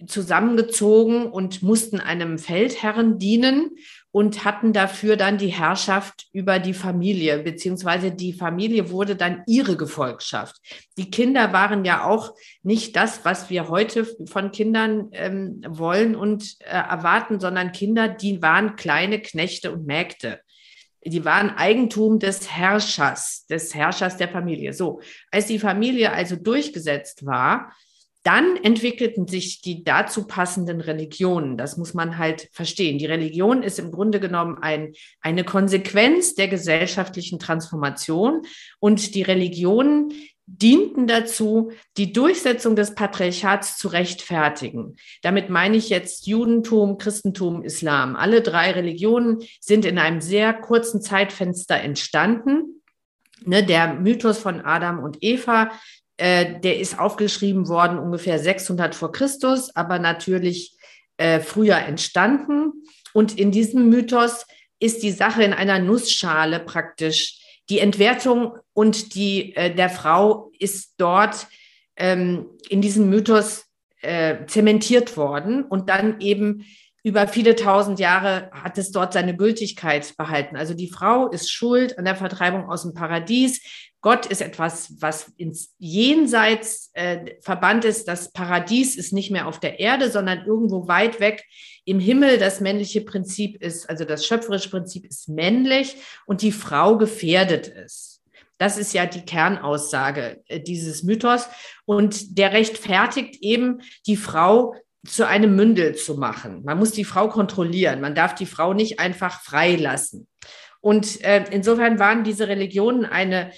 [0.08, 3.72] zusammengezogen und mussten einem Feldherren dienen
[4.16, 9.76] und hatten dafür dann die Herrschaft über die Familie, beziehungsweise die Familie wurde dann ihre
[9.76, 10.56] Gefolgschaft.
[10.98, 16.56] Die Kinder waren ja auch nicht das, was wir heute von Kindern ähm, wollen und
[16.62, 20.40] äh, erwarten, sondern Kinder, die waren kleine Knechte und Mägde.
[21.04, 24.72] Die waren Eigentum des Herrschers, des Herrschers der Familie.
[24.72, 27.74] So, als die Familie also durchgesetzt war,
[28.26, 31.58] dann entwickelten sich die dazu passenden Religionen.
[31.58, 32.98] Das muss man halt verstehen.
[32.98, 38.42] Die Religion ist im Grunde genommen ein, eine Konsequenz der gesellschaftlichen Transformation
[38.80, 40.12] und die Religionen
[40.48, 44.96] dienten dazu, die Durchsetzung des Patriarchats zu rechtfertigen.
[45.22, 48.16] Damit meine ich jetzt Judentum, Christentum, Islam.
[48.16, 52.82] Alle drei Religionen sind in einem sehr kurzen Zeitfenster entstanden.
[53.44, 55.70] Ne, der Mythos von Adam und Eva
[56.18, 60.78] äh, der ist aufgeschrieben worden ungefähr 600 vor Christus, aber natürlich
[61.18, 62.86] äh, früher entstanden.
[63.14, 64.46] Und in diesem Mythos
[64.80, 67.42] ist die Sache in einer Nussschale praktisch.
[67.70, 71.48] Die Entwertung und die äh, der Frau ist dort
[71.96, 73.66] ähm, in diesem Mythos
[74.02, 76.66] äh, zementiert worden und dann eben
[77.06, 80.58] über viele tausend Jahre hat es dort seine Gültigkeit behalten.
[80.58, 83.62] Also die Frau ist schuld an der Vertreibung aus dem Paradies.
[84.06, 88.08] Gott ist etwas, was ins Jenseits äh, verbannt ist.
[88.08, 91.44] Das Paradies ist nicht mehr auf der Erde, sondern irgendwo weit weg
[91.86, 92.38] im Himmel.
[92.38, 95.96] Das männliche Prinzip ist, also das schöpferische Prinzip ist männlich
[96.28, 98.22] und die Frau gefährdet ist.
[98.60, 101.48] Das ist ja die Kernaussage äh, dieses Mythos.
[101.86, 106.62] Und der rechtfertigt eben die Frau zu einem Mündel zu machen.
[106.64, 108.02] Man muss die Frau kontrollieren.
[108.02, 110.28] Man darf die Frau nicht einfach freilassen.
[110.80, 113.52] Und äh, insofern waren diese Religionen eine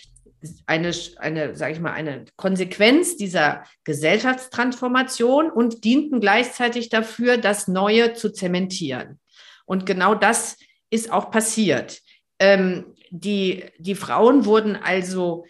[0.66, 8.14] eine, eine sage ich mal, eine Konsequenz dieser Gesellschaftstransformation und dienten gleichzeitig dafür, das Neue
[8.14, 9.20] zu zementieren.
[9.66, 10.58] Und genau das
[10.90, 12.02] ist auch passiert.
[12.40, 15.46] Ähm, die, die Frauen wurden also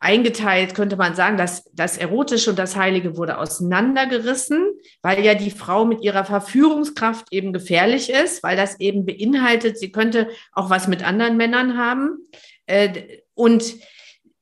[0.00, 4.64] eingeteilt, könnte man sagen, dass das Erotische und das Heilige wurde auseinandergerissen,
[5.02, 9.90] weil ja die Frau mit ihrer Verführungskraft eben gefährlich ist, weil das eben beinhaltet, sie
[9.90, 12.18] könnte auch was mit anderen Männern haben.
[12.66, 13.74] Äh, und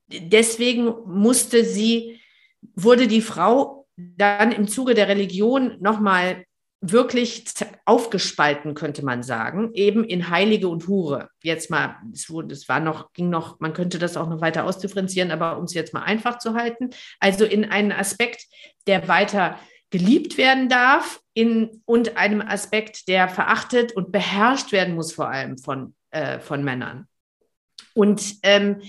[0.09, 2.21] deswegen musste sie,
[2.75, 6.45] wurde die Frau dann im Zuge der Religion nochmal
[6.81, 7.45] wirklich
[7.85, 11.31] aufgespalten, könnte man sagen, eben in Heilige und Hure.
[11.43, 14.65] Jetzt mal, es, wurde, es war noch, ging noch, man könnte das auch noch weiter
[14.65, 18.45] ausdifferenzieren, aber um es jetzt mal einfach zu halten, also in einen Aspekt,
[18.87, 19.59] der weiter
[19.91, 25.59] geliebt werden darf, in, und einem Aspekt, der verachtet und beherrscht werden muss, vor allem
[25.59, 27.07] von, äh, von Männern.
[27.95, 28.83] Und ähm,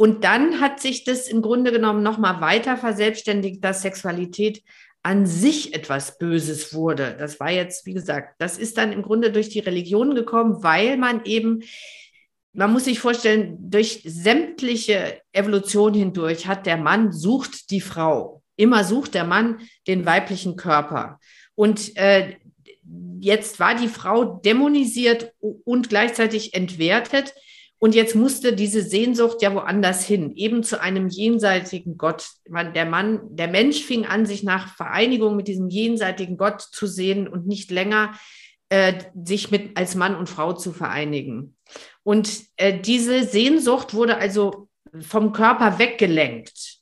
[0.00, 4.62] und dann hat sich das im Grunde genommen nochmal weiter verselbstständigt, dass Sexualität
[5.02, 7.14] an sich etwas Böses wurde.
[7.18, 10.96] Das war jetzt, wie gesagt, das ist dann im Grunde durch die Religion gekommen, weil
[10.96, 11.64] man eben,
[12.54, 18.42] man muss sich vorstellen, durch sämtliche Evolution hindurch hat der Mann sucht die Frau.
[18.56, 21.20] Immer sucht der Mann den weiblichen Körper.
[21.54, 22.36] Und äh,
[23.20, 27.34] jetzt war die Frau dämonisiert und gleichzeitig entwertet
[27.82, 32.28] und jetzt musste diese Sehnsucht ja woanders hin, eben zu einem jenseitigen Gott.
[32.74, 37.26] Der Mann, der Mensch fing an, sich nach Vereinigung mit diesem jenseitigen Gott zu sehen
[37.26, 38.12] und nicht länger
[38.68, 41.56] äh, sich mit als Mann und Frau zu vereinigen.
[42.02, 44.68] Und äh, diese Sehnsucht wurde also
[45.00, 46.80] vom Körper weggelenkt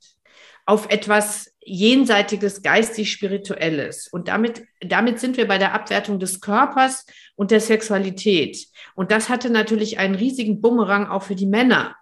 [0.66, 4.08] auf etwas jenseitiges, geistig-spirituelles.
[4.08, 8.66] Und damit, damit sind wir bei der Abwertung des Körpers und der Sexualität.
[8.94, 11.96] Und das hatte natürlich einen riesigen Bumerang auch für die Männer,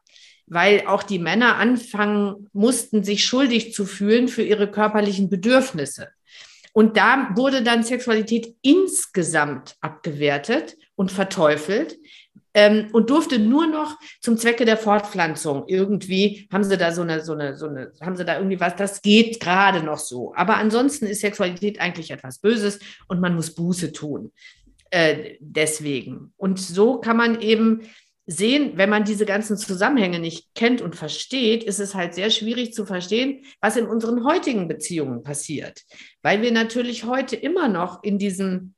[0.46, 6.08] weil auch die Männer anfangen mussten, sich schuldig zu fühlen für ihre körperlichen Bedürfnisse.
[6.72, 11.96] Und da wurde dann Sexualität insgesamt abgewertet und verteufelt,
[12.56, 17.22] ähm, und durfte nur noch zum Zwecke der Fortpflanzung irgendwie, haben sie da so eine,
[17.22, 20.32] so eine, so eine, haben sie da irgendwie was, das geht gerade noch so.
[20.34, 24.32] Aber ansonsten ist Sexualität eigentlich etwas Böses und man muss Buße tun.
[24.90, 26.32] Äh, deswegen.
[26.38, 27.82] Und so kann man eben
[28.24, 32.72] sehen, wenn man diese ganzen Zusammenhänge nicht kennt und versteht, ist es halt sehr schwierig
[32.72, 35.82] zu verstehen, was in unseren heutigen Beziehungen passiert.
[36.22, 38.75] Weil wir natürlich heute immer noch in diesem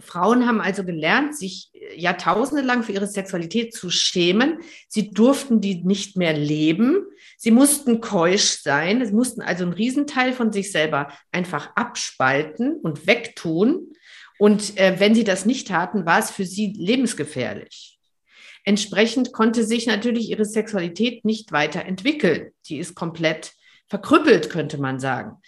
[0.00, 4.58] Frauen haben also gelernt, sich Jahrtausende lang für ihre Sexualität zu schämen.
[4.86, 7.06] Sie durften die nicht mehr leben.
[7.38, 9.04] Sie mussten keusch sein.
[9.04, 13.92] Sie mussten also einen Riesenteil von sich selber einfach abspalten und wegtun.
[14.38, 17.98] Und äh, wenn sie das nicht taten, war es für sie lebensgefährlich.
[18.64, 22.50] Entsprechend konnte sich natürlich ihre Sexualität nicht weiterentwickeln.
[22.60, 23.52] Sie ist komplett
[23.88, 25.38] verkrüppelt, könnte man sagen.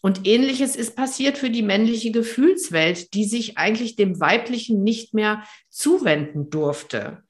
[0.00, 5.42] Und ähnliches ist passiert für die männliche Gefühlswelt, die sich eigentlich dem weiblichen nicht mehr
[5.68, 7.22] zuwenden durfte.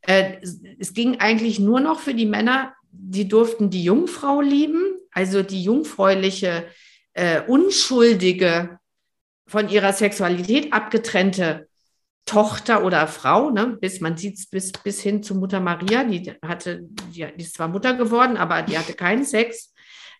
[0.00, 0.38] Äh,
[0.78, 5.62] es ging eigentlich nur noch für die Männer, die durften die Jungfrau lieben, also die
[5.62, 6.66] jungfräuliche,
[7.12, 8.78] äh, unschuldige,
[9.46, 11.68] von ihrer Sexualität abgetrennte
[12.24, 16.32] Tochter oder Frau, ne, bis man sieht es bis, bis hin zu Mutter Maria, die
[16.42, 16.80] hatte,
[17.14, 19.73] die ist zwar Mutter geworden, aber die hatte keinen Sex.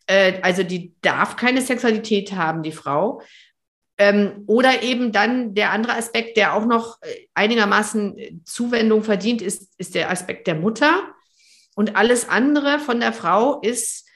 [0.06, 3.22] Äh, also die darf keine Sexualität haben, die Frau.
[3.96, 9.40] Ähm, oder eben dann der andere Aspekt, der auch noch äh, einigermaßen äh, Zuwendung verdient,
[9.40, 11.14] ist, ist der Aspekt der Mutter.
[11.76, 14.08] Und alles andere von der Frau ist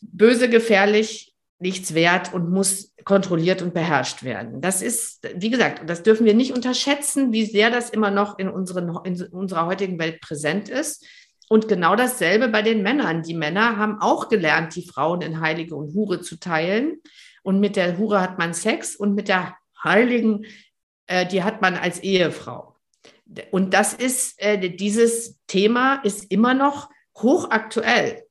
[0.00, 4.60] böse, gefährlich, nichts wert und muss kontrolliert und beherrscht werden.
[4.60, 8.48] Das ist, wie gesagt, das dürfen wir nicht unterschätzen, wie sehr das immer noch in,
[8.48, 11.04] unseren, in unserer heutigen Welt präsent ist.
[11.52, 13.22] Und genau dasselbe bei den Männern.
[13.22, 17.02] Die Männer haben auch gelernt, die Frauen in Heilige und Hure zu teilen.
[17.42, 20.46] Und mit der Hure hat man Sex und mit der Heiligen,
[21.08, 22.74] äh, die hat man als Ehefrau.
[23.50, 26.88] Und das ist, äh, dieses Thema ist immer noch
[27.18, 28.22] hochaktuell.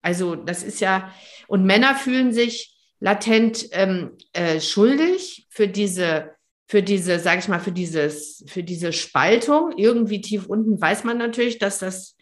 [0.00, 1.12] Also das ist ja,
[1.48, 6.30] und Männer fühlen sich latent ähm, äh, schuldig für diese,
[6.68, 9.72] für diese, sage ich mal, für dieses, für diese Spaltung.
[9.76, 12.14] Irgendwie tief unten weiß man natürlich, dass das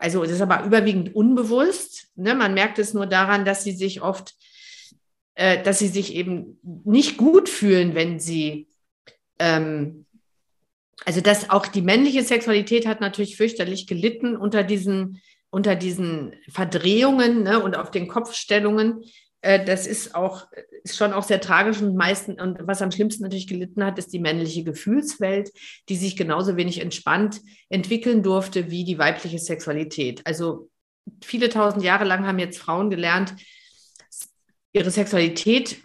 [0.00, 2.08] also das ist aber überwiegend unbewusst.
[2.16, 2.34] Ne?
[2.34, 4.34] Man merkt es nur daran, dass sie sich oft,
[5.34, 8.66] äh, dass sie sich eben nicht gut fühlen, wenn sie,
[9.38, 10.06] ähm,
[11.04, 15.20] also dass auch die männliche Sexualität hat natürlich fürchterlich gelitten unter diesen,
[15.50, 17.62] unter diesen Verdrehungen ne?
[17.62, 19.04] und auf den Kopfstellungen.
[19.42, 20.46] Äh, das ist auch
[20.82, 24.12] ist schon auch sehr tragisch und meisten und was am schlimmsten natürlich gelitten hat, ist
[24.12, 25.50] die männliche Gefühlswelt,
[25.88, 30.22] die sich genauso wenig entspannt entwickeln durfte wie die weibliche Sexualität.
[30.24, 30.70] Also
[31.22, 33.34] viele tausend Jahre lang haben jetzt Frauen gelernt,
[34.72, 35.82] ihre Sexualität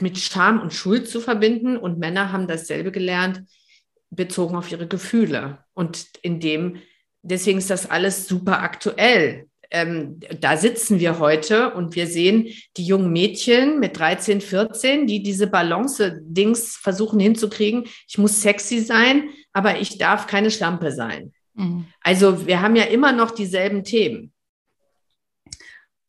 [0.00, 3.42] mit Scham und Schuld zu verbinden und Männer haben dasselbe gelernt,
[4.10, 5.64] bezogen auf ihre Gefühle.
[5.74, 6.80] Und in dem,
[7.22, 9.48] deswegen ist das alles super aktuell.
[9.70, 15.22] Ähm, da sitzen wir heute und wir sehen die jungen Mädchen mit 13, 14, die
[15.22, 17.84] diese Balance-Dings versuchen hinzukriegen.
[18.08, 21.32] Ich muss sexy sein, aber ich darf keine Schlampe sein.
[21.54, 21.86] Mhm.
[22.02, 24.32] Also wir haben ja immer noch dieselben Themen.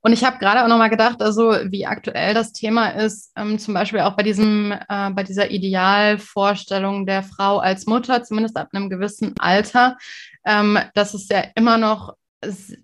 [0.01, 3.74] Und ich habe gerade auch nochmal gedacht, also wie aktuell das Thema ist, ähm, zum
[3.74, 8.89] Beispiel auch bei diesem, äh, bei dieser Idealvorstellung der Frau als Mutter, zumindest ab einem
[8.89, 9.97] gewissen Alter,
[10.45, 12.14] ähm, dass es ja immer noch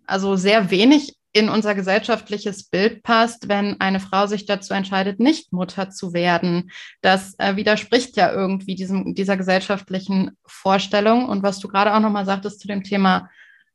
[0.05, 5.51] also sehr wenig in unser gesellschaftliches Bild passt, wenn eine Frau sich dazu entscheidet, nicht
[5.51, 6.71] Mutter zu werden.
[7.01, 11.27] Das äh, widerspricht ja irgendwie diesem, dieser gesellschaftlichen Vorstellung.
[11.27, 13.31] Und was du gerade auch nochmal sagtest zu dem Thema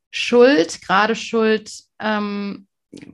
[0.09, 2.65] Schuld, gerade Schuld ähm,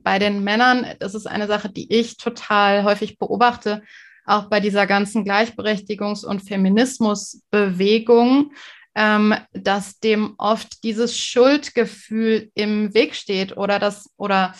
[0.02, 3.82] bei den Männern, das ist eine Sache, die ich total häufig beobachte,
[4.24, 8.52] auch bei dieser ganzen Gleichberechtigungs- und Feminismusbewegung,
[8.96, 14.54] ähm, dass dem oft dieses Schuldgefühl im Weg steht oder das, oder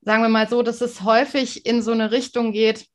[0.00, 2.86] sagen wir mal so, dass es häufig in so eine Richtung geht,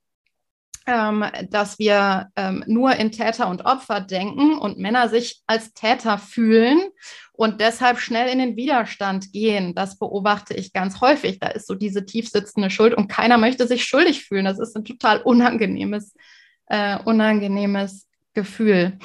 [0.87, 6.17] ähm, dass wir ähm, nur in Täter und Opfer denken und Männer sich als Täter
[6.17, 6.79] fühlen
[7.33, 9.75] und deshalb schnell in den Widerstand gehen.
[9.75, 11.39] Das beobachte ich ganz häufig.
[11.39, 14.45] Da ist so diese tiefsitzende Schuld und keiner möchte sich schuldig fühlen.
[14.45, 16.15] Das ist ein total unangenehmes,
[16.67, 18.97] äh, unangenehmes Gefühl.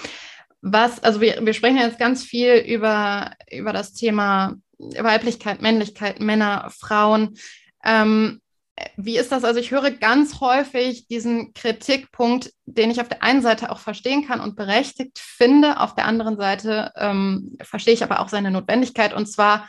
[0.63, 6.71] Was, also wir, wir sprechen jetzt ganz viel über, über das Thema Weiblichkeit, Männlichkeit, Männer,
[6.71, 7.37] Frauen.
[7.85, 8.41] Ähm,
[8.97, 9.45] wie ist das?
[9.45, 14.27] Also ich höre ganz häufig diesen Kritikpunkt, den ich auf der einen Seite auch verstehen
[14.27, 15.81] kann und berechtigt finde.
[15.81, 19.13] Auf der anderen Seite ähm, verstehe ich aber auch seine Notwendigkeit.
[19.13, 19.69] Und zwar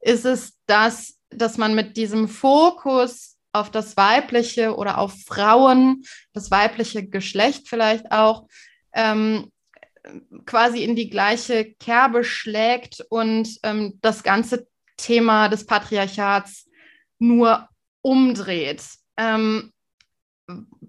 [0.00, 6.50] ist es das, dass man mit diesem Fokus auf das Weibliche oder auf Frauen, das
[6.50, 8.46] weibliche Geschlecht vielleicht auch,
[8.92, 9.50] ähm,
[10.46, 16.68] quasi in die gleiche Kerbe schlägt und ähm, das ganze Thema des Patriarchats
[17.18, 17.68] nur
[18.02, 18.82] umdreht.
[19.16, 19.72] Ähm,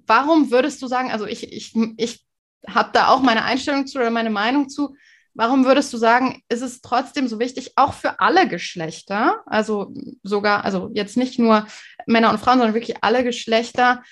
[0.05, 2.25] warum würdest du sagen, also ich, ich, ich
[2.67, 4.95] habe da auch meine Einstellung zu oder meine Meinung zu,
[5.33, 9.93] warum würdest du sagen, ist es trotzdem so wichtig, auch für alle Geschlechter, also
[10.23, 11.67] sogar, also jetzt nicht nur
[12.05, 14.03] Männer und Frauen, sondern wirklich alle Geschlechter,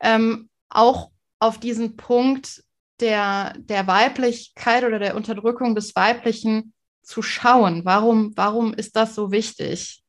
[0.00, 2.62] ähm, auch auf diesen Punkt
[3.00, 6.72] der, der Weiblichkeit oder der Unterdrückung des Weiblichen
[7.02, 7.84] zu schauen?
[7.84, 10.02] Warum, warum ist das so wichtig?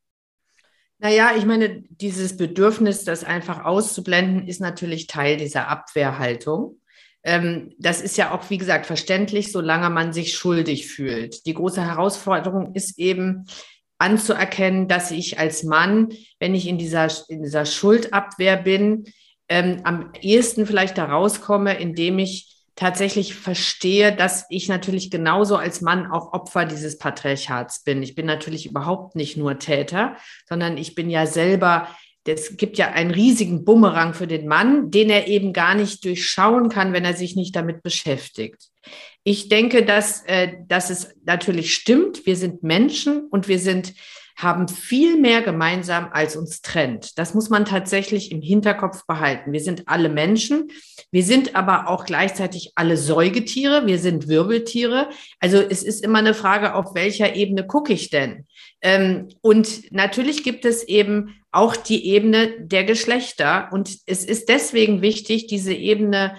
[1.00, 6.80] Naja, ich meine, dieses Bedürfnis, das einfach auszublenden, ist natürlich Teil dieser Abwehrhaltung.
[7.24, 11.46] Ähm, das ist ja auch, wie gesagt, verständlich, solange man sich schuldig fühlt.
[11.46, 13.46] Die große Herausforderung ist eben
[14.00, 16.10] anzuerkennen, dass ich als Mann,
[16.40, 19.06] wenn ich in dieser, in dieser Schuldabwehr bin,
[19.50, 25.82] ähm, am ehesten vielleicht da rauskomme, indem ich tatsächlich verstehe, dass ich natürlich genauso als
[25.82, 28.04] Mann auch Opfer dieses Patriarchats bin.
[28.04, 30.16] Ich bin natürlich überhaupt nicht nur Täter,
[30.48, 31.90] sondern ich bin ja selber,
[32.26, 36.70] es gibt ja einen riesigen Bumerang für den Mann, den er eben gar nicht durchschauen
[36.70, 38.70] kann, wenn er sich nicht damit beschäftigt.
[39.24, 42.26] Ich denke, dass, äh, dass es natürlich stimmt.
[42.26, 43.94] Wir sind Menschen und wir sind
[44.38, 47.18] haben viel mehr gemeinsam, als uns trennt.
[47.18, 49.52] Das muss man tatsächlich im Hinterkopf behalten.
[49.52, 50.70] Wir sind alle Menschen,
[51.12, 55.10] wir sind aber auch gleichzeitig alle Säugetiere, wir sind Wirbeltiere.
[55.40, 58.46] Also es ist immer eine Frage, auf welcher Ebene gucke ich denn?
[58.82, 63.70] Ähm, und natürlich gibt es eben auch die Ebene der Geschlechter.
[63.72, 66.38] Und es ist deswegen wichtig, diese Ebene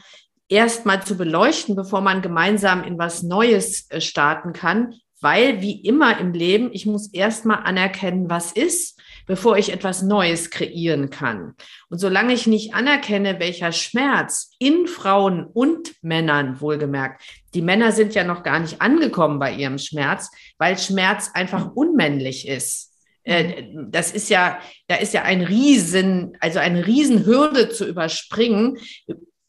[0.48, 6.18] erstmal zu beleuchten, bevor man gemeinsam in was Neues äh, starten kann, weil wie immer
[6.18, 11.54] im Leben, ich muss erstmal anerkennen, was ist, bevor ich etwas Neues kreieren kann.
[11.90, 17.22] Und solange ich nicht anerkenne, welcher Schmerz in Frauen und Männern wohlgemerkt,
[17.54, 22.48] die Männer sind ja noch gar nicht angekommen bei ihrem Schmerz, weil Schmerz einfach unmännlich
[22.48, 22.88] ist.
[23.24, 28.78] Äh, das ist ja, da ist ja ein Riesen, also eine Riesenhürde zu überspringen,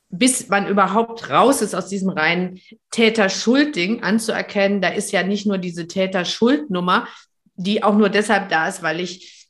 [0.09, 2.59] bis man überhaupt raus ist aus diesem reinen
[2.91, 7.07] Täter-Schuld-Ding, anzuerkennen, da ist ja nicht nur diese Täter-Schuld-Nummer,
[7.55, 9.47] die auch nur deshalb da ist, weil ich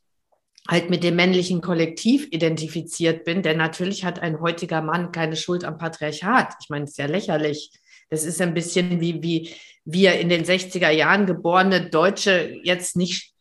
[0.68, 5.64] halt mit dem männlichen Kollektiv identifiziert bin, denn natürlich hat ein heutiger Mann keine Schuld
[5.64, 6.53] am Patriarchat.
[6.62, 7.72] Ich meine, es ist ja lächerlich.
[8.10, 9.55] Das ist ein bisschen wie, wie
[9.86, 13.34] wir in den 60er Jahren geborene Deutsche jetzt nicht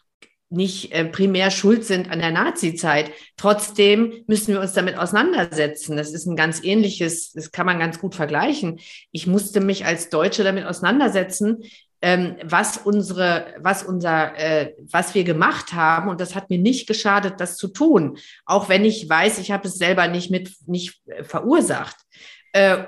[0.51, 3.11] nicht äh, primär schuld sind an der Nazi-Zeit.
[3.37, 5.97] Trotzdem müssen wir uns damit auseinandersetzen.
[5.97, 8.81] Das ist ein ganz ähnliches, das kann man ganz gut vergleichen.
[9.13, 11.65] Ich musste mich als Deutsche damit auseinandersetzen,
[12.01, 16.09] ähm, was unsere, was unser, äh, was wir gemacht haben.
[16.09, 18.19] Und das hat mir nicht geschadet, das zu tun.
[18.47, 21.97] Auch wenn ich weiß, ich habe es selber nicht mit, nicht äh, verursacht.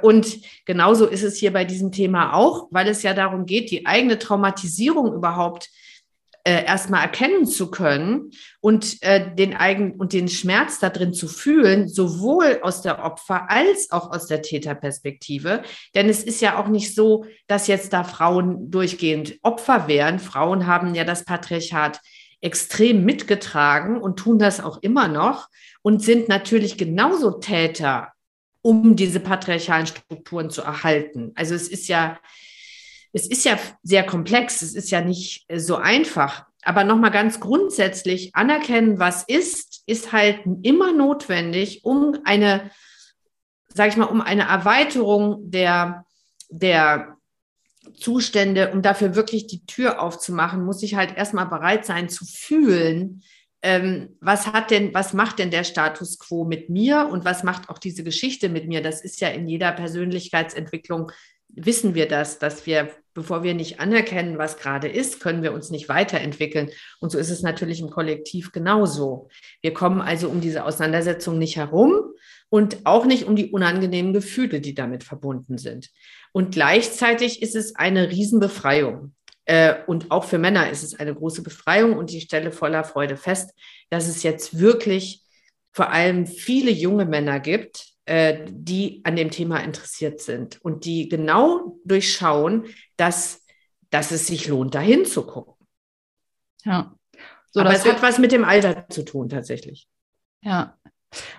[0.01, 3.85] Und genauso ist es hier bei diesem Thema auch, weil es ja darum geht, die
[3.85, 5.69] eigene Traumatisierung überhaupt
[6.51, 11.29] äh, erstmal erkennen zu können und äh, den eigenen und den Schmerz da drin zu
[11.29, 15.63] fühlen, sowohl aus der Opfer als auch aus der Täterperspektive.
[15.95, 20.19] Denn es ist ja auch nicht so, dass jetzt da Frauen durchgehend Opfer wären.
[20.19, 22.01] Frauen haben ja das Patriarchat
[22.41, 25.49] extrem mitgetragen und tun das auch immer noch
[25.83, 28.09] und sind natürlich genauso Täter,
[28.61, 31.31] um diese patriarchalen Strukturen zu erhalten.
[31.37, 32.19] Also es ist ja,
[33.13, 36.47] es ist ja sehr komplex, es ist ja nicht äh, so einfach.
[36.63, 42.71] Aber nochmal ganz grundsätzlich anerkennen, was ist, ist halt immer notwendig, um eine,
[43.73, 46.05] sage ich mal, um eine Erweiterung der,
[46.51, 47.17] der
[47.95, 53.23] Zustände, um dafür wirklich die Tür aufzumachen, muss ich halt erstmal bereit sein zu fühlen,
[53.63, 57.69] ähm, was hat denn, was macht denn der Status quo mit mir und was macht
[57.69, 58.83] auch diese Geschichte mit mir?
[58.83, 61.13] Das ist ja in jeder Persönlichkeitsentwicklung
[61.55, 65.71] wissen wir das, dass wir, bevor wir nicht anerkennen, was gerade ist, können wir uns
[65.71, 66.71] nicht weiterentwickeln.
[67.01, 69.29] Und so ist es natürlich im Kollektiv genauso.
[69.63, 72.13] Wir kommen also um diese Auseinandersetzung nicht herum
[72.49, 75.91] und auch nicht um die unangenehmen Gefühle, die damit verbunden sind.
[76.33, 79.15] Und gleichzeitig ist es eine Riesenbefreiung.
[79.45, 83.17] Äh, und auch für Männer ist es eine große Befreiung und ich stelle voller Freude
[83.17, 83.51] fest,
[83.89, 85.25] dass es jetzt wirklich
[85.73, 91.09] vor allem viele junge Männer gibt, äh, die an dem Thema interessiert sind und die
[91.09, 93.47] genau durchschauen, dass,
[93.91, 95.55] dass es sich lohnt, dahin zu gucken.
[96.65, 96.93] Ja.
[97.53, 99.87] So, Aber es hat was mit dem Alter zu tun, tatsächlich.
[100.43, 100.77] Ja,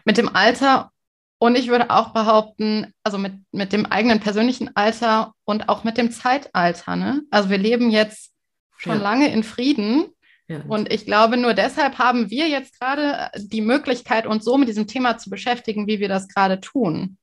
[0.05, 0.91] mit dem Alter
[1.39, 5.97] und ich würde auch behaupten, also mit, mit dem eigenen persönlichen Alter und auch mit
[5.97, 6.95] dem Zeitalter.
[6.95, 7.23] Ne?
[7.31, 8.31] Also wir leben jetzt
[8.77, 9.01] schon ja.
[9.01, 10.05] lange in Frieden
[10.51, 10.63] ja.
[10.67, 14.85] Und ich glaube, nur deshalb haben wir jetzt gerade die Möglichkeit, uns so mit diesem
[14.85, 17.17] Thema zu beschäftigen, wie wir das gerade tun.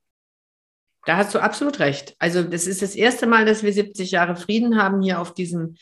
[1.05, 2.17] Da hast du absolut recht.
[2.19, 5.77] Also das ist das erste Mal, dass wir 70 Jahre Frieden haben hier auf diesem,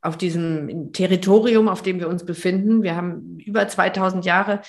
[0.00, 2.84] auf diesem Territorium, auf dem wir uns befinden.
[2.84, 4.62] Wir haben über 2000 Jahre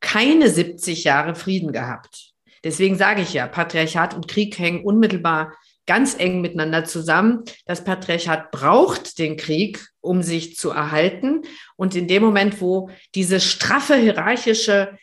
[0.00, 2.32] keine 70 Jahre Frieden gehabt.
[2.64, 5.52] Deswegen sage ich ja, Patriarchat und Krieg hängen unmittelbar
[5.88, 7.42] ganz eng miteinander zusammen.
[7.66, 11.42] Das Patriarchat braucht den Krieg, um sich zu erhalten.
[11.76, 14.96] Und in dem Moment, wo diese straffe hierarchische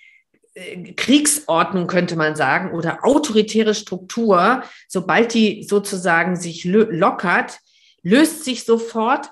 [0.53, 7.59] äh, Kriegsordnung, könnte man sagen, oder autoritäre Struktur, sobald die sozusagen sich lockert,
[8.03, 9.31] löst sich sofort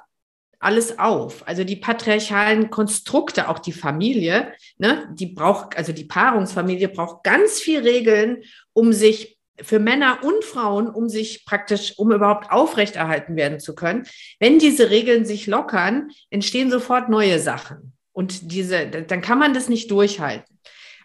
[0.60, 1.48] alles auf.
[1.48, 7.60] Also die patriarchalen Konstrukte, auch die Familie, ne, die braucht, also die Paarungsfamilie braucht ganz
[7.60, 13.60] viel Regeln, um sich für Männer und Frauen, um sich praktisch, um überhaupt aufrechterhalten werden
[13.60, 14.06] zu können.
[14.40, 17.94] Wenn diese Regeln sich lockern, entstehen sofort neue Sachen.
[18.12, 20.60] Und diese, dann kann man das nicht durchhalten.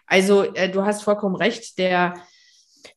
[0.05, 2.15] Also äh, du hast vollkommen recht, der,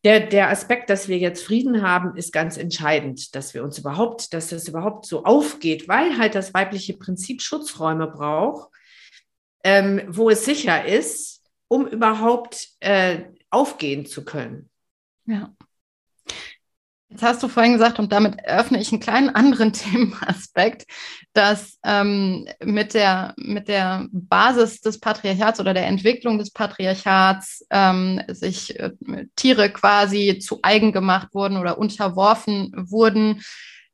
[0.05, 4.33] der, der Aspekt, dass wir jetzt Frieden haben, ist ganz entscheidend, dass wir uns überhaupt,
[4.33, 8.71] dass das überhaupt so aufgeht, weil halt das weibliche Prinzip Schutzräume braucht,
[9.65, 14.71] ähm, wo es sicher ist, um überhaupt äh, aufgehen zu können.
[15.27, 15.53] Ja.
[17.13, 20.87] Jetzt hast du vorhin gesagt, und damit öffne ich einen kleinen anderen Themenaspekt,
[21.35, 28.23] dass ähm, mit, der, mit der Basis des Patriarchats oder der Entwicklung des Patriarchats ähm,
[28.29, 28.93] sich äh,
[29.37, 33.43] Tiere quasi zu eigen gemacht wurden oder unterworfen wurden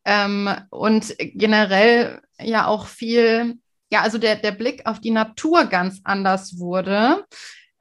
[0.05, 3.57] ähm, und generell ja auch viel,
[3.91, 7.25] ja, also der, der Blick auf die Natur ganz anders wurde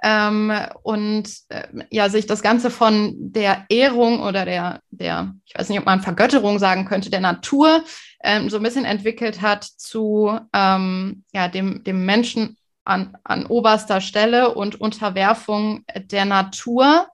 [0.03, 0.51] ähm,
[0.83, 5.79] und äh, ja, sich das Ganze von der Ehrung oder der, der, ich weiß nicht,
[5.79, 7.83] ob man Vergötterung sagen könnte, der Natur
[8.23, 13.99] ähm, so ein bisschen entwickelt hat zu ähm, ja, dem, dem Menschen an, an oberster
[13.99, 17.07] Stelle und Unterwerfung der Natur.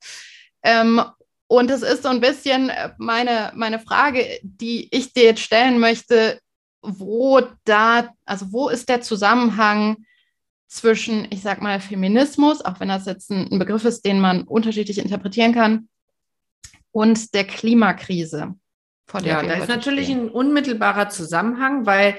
[0.61, 1.01] Ähm,
[1.47, 6.39] und es ist so ein bisschen meine, meine Frage, die ich dir jetzt stellen möchte,
[6.81, 9.97] wo da, also wo ist der Zusammenhang
[10.73, 14.43] zwischen, ich sag mal, Feminismus, auch wenn das jetzt ein, ein Begriff ist, den man
[14.43, 15.87] unterschiedlich interpretieren kann,
[16.91, 18.55] und der Klimakrise.
[19.05, 20.21] Vor der ja, da ist natürlich stehen.
[20.21, 22.15] ein unmittelbarer Zusammenhang, weil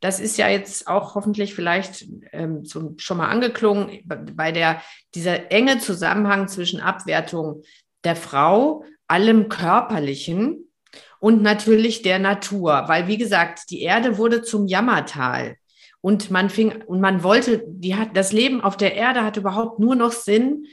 [0.00, 4.80] das ist ja jetzt auch hoffentlich vielleicht ähm, so schon mal angeklungen, bei der,
[5.14, 7.62] dieser enge Zusammenhang zwischen Abwertung
[8.04, 10.72] der Frau, allem Körperlichen
[11.20, 12.84] und natürlich der Natur.
[12.86, 15.56] Weil, wie gesagt, die Erde wurde zum Jammertal.
[16.02, 19.78] Und man fing, und man wollte, die hat, das Leben auf der Erde hat überhaupt
[19.78, 20.66] nur noch Sinn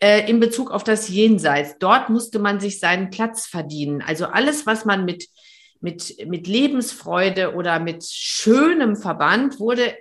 [0.00, 1.76] äh, in Bezug auf das Jenseits.
[1.78, 4.02] Dort musste man sich seinen Platz verdienen.
[4.06, 5.28] Also alles, was man mit,
[5.80, 9.94] mit, mit Lebensfreude oder mit schönem Verband wurde,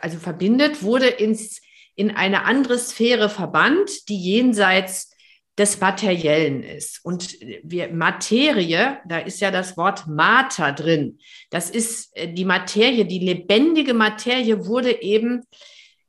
[0.00, 1.60] also verbindet, wurde ins,
[1.94, 5.13] in eine andere Sphäre verbannt, die jenseits
[5.58, 7.04] des Materiellen ist.
[7.04, 11.18] Und wir, Materie, da ist ja das Wort Mater drin.
[11.50, 15.42] Das ist äh, die Materie, die lebendige Materie wurde eben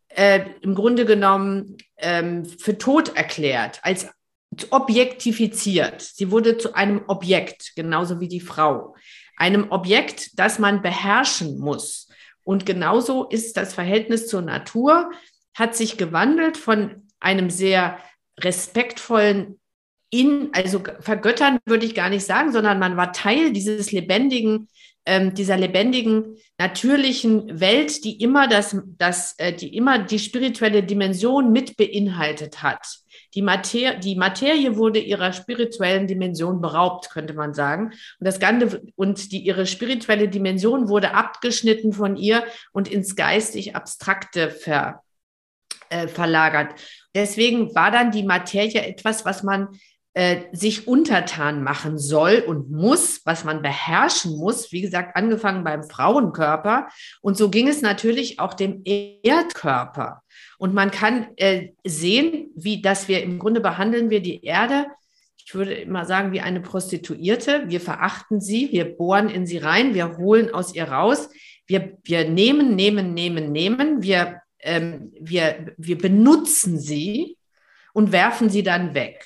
[0.09, 4.07] äh, im Grunde genommen ähm, für tot erklärt, als
[4.71, 6.01] objektifiziert.
[6.01, 8.95] Sie wurde zu einem Objekt, genauso wie die Frau.
[9.37, 12.07] Einem Objekt, das man beherrschen muss.
[12.43, 15.11] Und genauso ist das Verhältnis zur Natur,
[15.53, 17.97] hat sich gewandelt von einem sehr
[18.39, 19.59] respektvollen
[20.09, 24.69] in, also vergöttern würde ich gar nicht sagen, sondern man war Teil dieses lebendigen,
[25.05, 31.51] ähm, dieser lebendigen, natürlichen Welt, die immer das, das, äh, die immer die spirituelle Dimension
[31.51, 32.99] mit beinhaltet hat.
[33.33, 37.87] Die, Mater die Materie wurde ihrer spirituellen Dimension beraubt, könnte man sagen.
[38.19, 43.75] Und das Ganze und die, ihre spirituelle Dimension wurde abgeschnitten von ihr und ins geistig
[43.75, 45.03] Abstrakte ver,
[45.89, 46.79] äh, verlagert.
[47.15, 49.69] Deswegen war dann die Materie etwas, was man
[50.13, 54.71] äh, sich untertan machen soll und muss, was man beherrschen muss.
[54.71, 56.89] Wie gesagt, angefangen beim Frauenkörper.
[57.21, 60.21] Und so ging es natürlich auch dem Erdkörper.
[60.59, 64.85] Und man kann äh, sehen, wie dass wir im Grunde behandeln wir die Erde
[65.45, 67.65] ich würde immer sagen, wie eine Prostituierte.
[67.67, 71.29] Wir verachten sie, wir bohren in sie rein, wir holen aus ihr raus.
[71.67, 74.01] Wir, wir nehmen, nehmen, nehmen, nehmen.
[74.01, 77.37] Wir ähm, wir, wir benutzen sie
[77.93, 79.25] und werfen sie dann weg.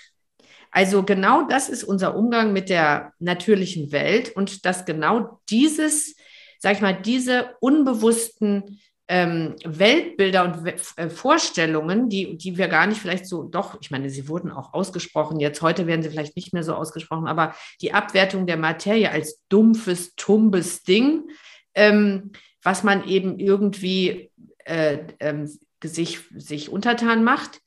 [0.72, 6.16] Also genau das ist unser Umgang mit der natürlichen Welt und dass genau dieses,
[6.60, 13.02] sag ich mal, diese unbewussten ähm, Weltbilder und äh, Vorstellungen, die, die wir gar nicht
[13.02, 16.54] vielleicht so, doch, ich meine, sie wurden auch ausgesprochen, jetzt heute werden sie vielleicht nicht
[16.54, 21.24] mehr so ausgesprochen, aber die Abwertung der Materie als dumpfes, tumbes Ding,
[21.74, 24.30] ähm, was man eben irgendwie
[24.70, 25.50] äh, ähm,
[25.84, 27.62] sich, sich untertan macht.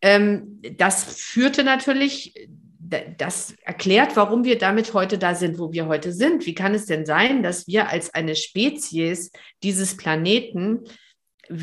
[0.00, 6.12] Ähm, das führte natürlich, das erklärt, warum wir damit heute da sind, wo wir heute
[6.12, 6.46] sind.
[6.46, 9.32] Wie kann es denn sein, dass wir als eine Spezies
[9.62, 10.84] dieses Planeten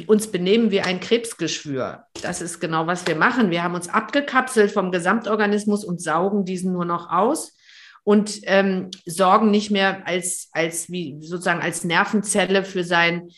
[0.07, 2.05] uns benehmen wie ein Krebsgeschwür.
[2.21, 3.49] Das ist genau, was wir machen.
[3.49, 7.57] Wir haben uns abgekapselt vom Gesamtorganismus und saugen diesen nur noch aus
[8.03, 13.29] und ähm, sorgen nicht mehr als, als wie sozusagen als Nervenzelle für sein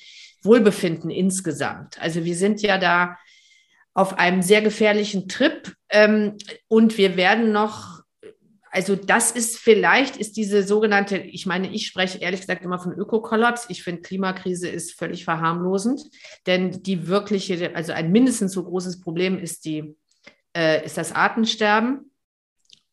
[0.43, 1.99] Wohlbefinden insgesamt.
[2.01, 3.17] Also wir sind ja da
[3.93, 6.37] auf einem sehr gefährlichen Trip ähm,
[6.67, 8.01] und wir werden noch,
[8.71, 12.93] also das ist vielleicht, ist diese sogenannte, ich meine, ich spreche ehrlich gesagt immer von
[12.93, 13.67] Ökokollaps.
[13.69, 16.01] Ich finde, Klimakrise ist völlig verharmlosend,
[16.47, 19.95] denn die wirkliche, also ein mindestens so großes Problem ist die,
[20.57, 22.11] äh, ist das Artensterben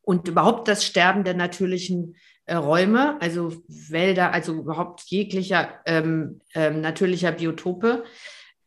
[0.03, 2.16] und überhaupt das Sterben der natürlichen
[2.57, 8.05] Räume, also Wälder, also überhaupt jeglicher ähm, ähm, natürlicher Biotope.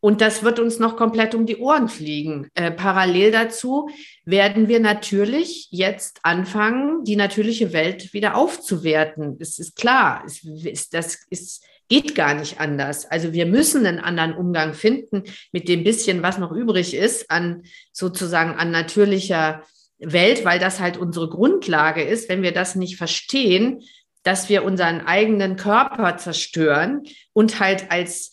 [0.03, 2.49] Und das wird uns noch komplett um die Ohren fliegen.
[2.55, 3.89] Äh, parallel dazu
[4.25, 9.37] werden wir natürlich jetzt anfangen, die natürliche Welt wieder aufzuwerten.
[9.39, 10.23] Das ist klar.
[10.25, 13.05] Es, ist, das ist, geht gar nicht anders.
[13.09, 15.23] Also wir müssen einen anderen Umgang finden
[15.53, 17.63] mit dem bisschen, was noch übrig ist an
[17.93, 19.63] sozusagen an natürlicher
[20.03, 23.83] Welt, weil das halt unsere Grundlage ist, wenn wir das nicht verstehen,
[24.23, 28.31] dass wir unseren eigenen Körper zerstören und halt als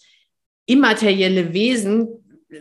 [0.66, 2.08] immaterielle Wesen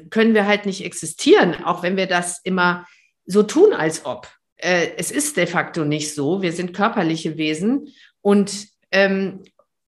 [0.10, 2.88] können wir halt nicht existieren, auch wenn wir das immer
[3.26, 4.28] so tun, als ob.
[4.57, 6.41] Äh, es ist de facto nicht so.
[6.41, 9.43] Wir sind körperliche Wesen und, ähm,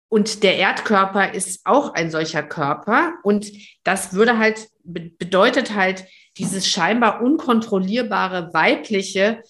[0.09, 3.15] und der Erdkörper ist auch ein solcher Körper.
[3.23, 3.51] Und
[3.85, 6.05] das würde halt, bedeutet halt,
[6.39, 9.43] dieses scheinbar unkontrollierbare weibliche,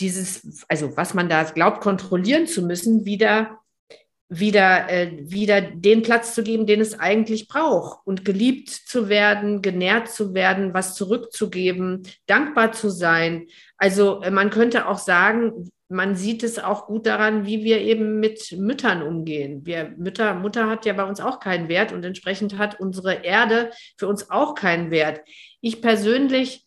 [0.00, 3.60] dieses, also was man da glaubt, kontrollieren zu müssen, wieder,
[4.28, 9.62] wieder, äh, wieder den Platz zu geben, den es eigentlich braucht und geliebt zu werden,
[9.62, 13.46] genährt zu werden, was zurückzugeben, dankbar zu sein.
[13.76, 18.18] Also äh, man könnte auch sagen, man sieht es auch gut daran, wie wir eben
[18.18, 19.64] mit Müttern umgehen.
[19.64, 23.70] Wir Mütter, Mutter hat ja bei uns auch keinen Wert und entsprechend hat unsere Erde
[23.96, 25.20] für uns auch keinen Wert.
[25.60, 26.66] Ich persönlich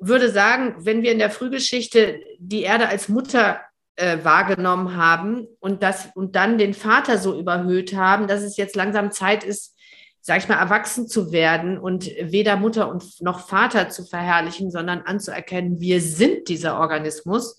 [0.00, 3.60] würde sagen, wenn wir in der Frühgeschichte die Erde als Mutter
[3.96, 8.76] äh, wahrgenommen haben und das und dann den Vater so überhöht haben, dass es jetzt
[8.76, 9.76] langsam Zeit ist,
[10.20, 15.02] sag ich mal, erwachsen zu werden und weder Mutter und noch Vater zu verherrlichen, sondern
[15.02, 17.56] anzuerkennen, wir sind dieser Organismus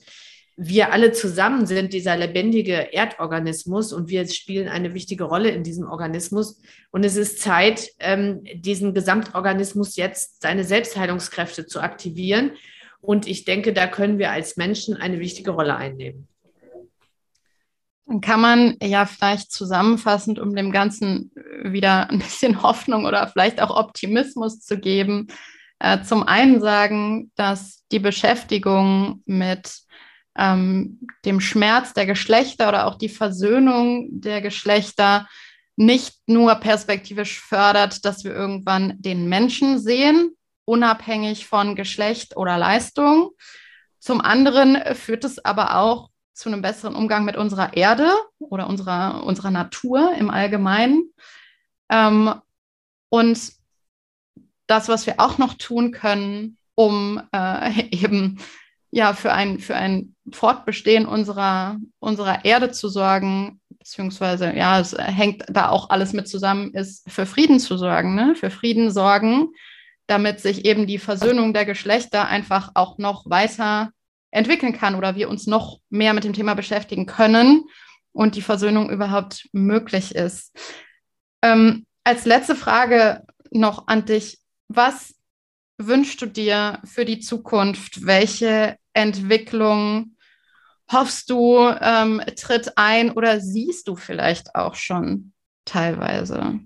[0.62, 5.88] wir alle zusammen sind dieser lebendige Erdorganismus und wir spielen eine wichtige Rolle in diesem
[5.88, 6.62] Organismus.
[6.92, 12.52] Und es ist Zeit, ähm, diesen Gesamtorganismus jetzt seine Selbstheilungskräfte zu aktivieren.
[13.00, 16.28] Und ich denke, da können wir als Menschen eine wichtige Rolle einnehmen.
[18.06, 21.32] Dann kann man ja vielleicht zusammenfassend, um dem Ganzen
[21.64, 25.28] wieder ein bisschen Hoffnung oder vielleicht auch Optimismus zu geben,
[25.80, 29.88] äh, zum einen sagen, dass die Beschäftigung mit
[30.38, 35.28] ähm, dem Schmerz der Geschlechter oder auch die Versöhnung der Geschlechter
[35.76, 40.32] nicht nur perspektivisch fördert, dass wir irgendwann den Menschen sehen,
[40.66, 43.32] unabhängig von Geschlecht oder Leistung.
[44.00, 49.24] Zum anderen führt es aber auch zu einem besseren Umgang mit unserer Erde oder unserer,
[49.24, 51.14] unserer Natur im Allgemeinen.
[51.90, 52.34] Ähm,
[53.10, 53.52] und
[54.68, 58.40] das, was wir auch noch tun können, um äh, eben
[58.92, 65.46] ja für ein, für ein Fortbestehen unserer, unserer Erde zu sorgen, beziehungsweise ja, es hängt
[65.50, 68.36] da auch alles mit zusammen, ist für Frieden zu sorgen, ne?
[68.36, 69.50] für Frieden sorgen,
[70.08, 73.92] damit sich eben die Versöhnung der Geschlechter einfach auch noch weiter
[74.32, 77.64] entwickeln kann oder wir uns noch mehr mit dem Thema beschäftigen können
[78.12, 80.56] und die Versöhnung überhaupt möglich ist.
[81.42, 84.40] Ähm, als letzte Frage noch an dich.
[84.68, 85.16] Was
[85.80, 88.06] wünschst du dir für die Zukunft?
[88.06, 90.16] Welche Entwicklung
[90.92, 95.34] hoffst du, ähm, tritt ein oder siehst du vielleicht auch schon
[95.66, 96.60] teilweise?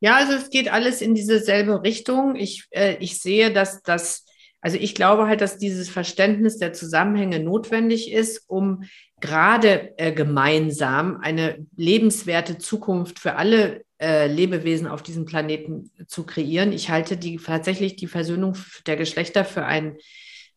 [0.00, 2.36] Ja, also es geht alles in dieselbe Richtung.
[2.36, 4.24] Ich, äh, ich sehe, dass das,
[4.60, 8.84] also ich glaube halt, dass dieses Verständnis der Zusammenhänge notwendig ist, um
[9.20, 16.72] gerade äh, gemeinsam eine lebenswerte Zukunft für alle äh, Lebewesen auf diesem Planeten zu kreieren.
[16.72, 19.96] Ich halte die tatsächlich die Versöhnung der Geschlechter für ein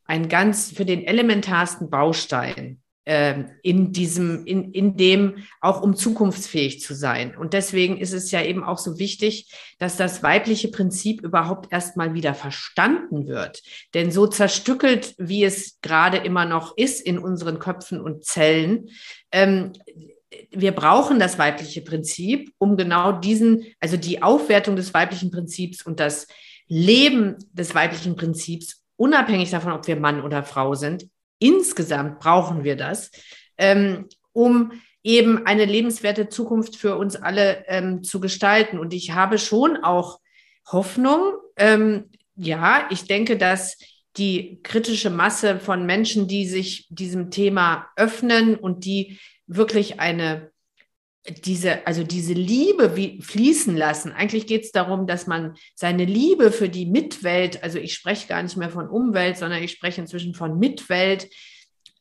[0.06, 6.82] ein ganz für den elementarsten Baustein äh, in diesem, in, in dem auch um zukunftsfähig
[6.82, 7.36] zu sein.
[7.36, 12.14] Und deswegen ist es ja eben auch so wichtig, dass das weibliche Prinzip überhaupt erstmal
[12.14, 13.62] wieder verstanden wird.
[13.94, 18.90] Denn so zerstückelt, wie es gerade immer noch ist in unseren Köpfen und Zellen,
[19.32, 19.74] ähm,
[20.52, 26.00] wir brauchen das weibliche Prinzip, um genau diesen, also die Aufwertung des weiblichen Prinzips und
[26.00, 26.28] das
[26.68, 31.06] Leben des weiblichen Prinzips unabhängig davon, ob wir Mann oder Frau sind,
[31.40, 33.12] insgesamt brauchen wir das,
[33.58, 34.72] ähm, um
[35.04, 38.80] eben eine lebenswerte Zukunft für uns alle ähm, zu gestalten.
[38.80, 40.20] Und ich habe schon auch
[40.72, 41.34] Hoffnung.
[41.58, 43.78] Ähm, ja, ich denke, dass
[44.16, 50.52] die kritische Masse von Menschen, die sich diesem Thema öffnen und die wirklich eine
[51.28, 54.12] diese, also diese Liebe wie fließen lassen.
[54.12, 58.44] Eigentlich geht es darum, dass man seine Liebe für die Mitwelt, also ich spreche gar
[58.44, 61.30] nicht mehr von Umwelt, sondern ich spreche inzwischen von Mitwelt,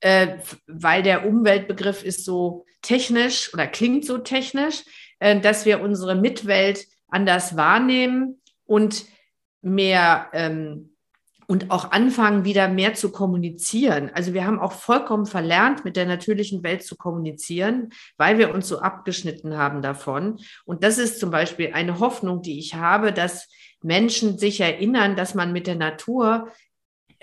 [0.01, 4.82] äh, weil der Umweltbegriff ist so technisch oder klingt so technisch,
[5.20, 9.05] äh, dass wir unsere Mitwelt anders wahrnehmen und
[9.61, 10.91] mehr ähm,
[11.47, 14.11] und auch anfangen, wieder mehr zu kommunizieren.
[14.14, 18.68] Also wir haben auch vollkommen verlernt, mit der natürlichen Welt zu kommunizieren, weil wir uns
[18.68, 20.38] so abgeschnitten haben davon.
[20.64, 23.49] Und das ist zum Beispiel eine Hoffnung, die ich habe, dass
[23.82, 26.49] Menschen sich erinnern, dass man mit der Natur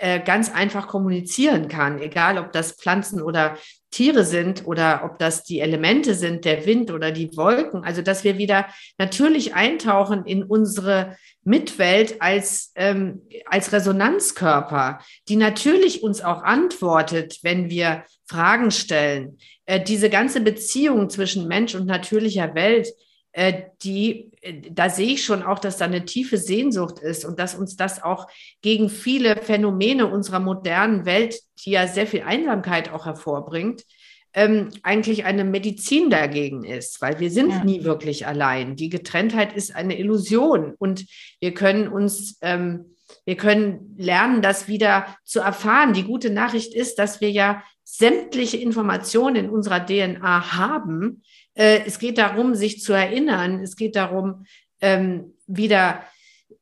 [0.00, 3.58] äh, ganz einfach kommunizieren kann, egal ob das Pflanzen oder
[3.90, 7.84] Tiere sind oder ob das die Elemente sind, der Wind oder die Wolken.
[7.84, 8.66] Also dass wir wieder
[8.98, 17.68] natürlich eintauchen in unsere Mitwelt als, ähm, als Resonanzkörper, die natürlich uns auch antwortet, wenn
[17.68, 19.38] wir Fragen stellen.
[19.66, 22.88] Äh, diese ganze Beziehung zwischen Mensch und natürlicher Welt,
[23.32, 24.29] äh, die,
[24.70, 28.02] da sehe ich schon auch, dass da eine tiefe Sehnsucht ist und dass uns das
[28.02, 28.28] auch
[28.62, 33.84] gegen viele Phänomene unserer modernen Welt, die ja sehr viel Einsamkeit auch hervorbringt,
[34.32, 37.64] ähm, eigentlich eine Medizin dagegen ist, weil wir sind ja.
[37.64, 38.76] nie wirklich allein.
[38.76, 41.06] Die Getrenntheit ist eine Illusion und
[41.40, 45.94] wir können uns, ähm, wir können lernen, das wieder zu erfahren.
[45.94, 51.24] Die gute Nachricht ist, dass wir ja sämtliche Informationen in unserer DNA haben.
[51.54, 53.60] Äh, es geht darum, sich zu erinnern.
[53.62, 54.44] Es geht darum,
[54.80, 56.04] ähm, wieder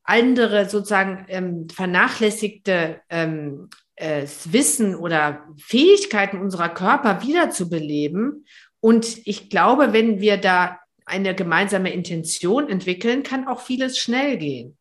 [0.05, 8.47] andere sozusagen ähm, vernachlässigte ähm, äh, Wissen oder Fähigkeiten unserer Körper wiederzubeleben.
[8.81, 14.77] Und ich glaube, wenn wir da eine gemeinsame Intention entwickeln, kann auch vieles schnell gehen.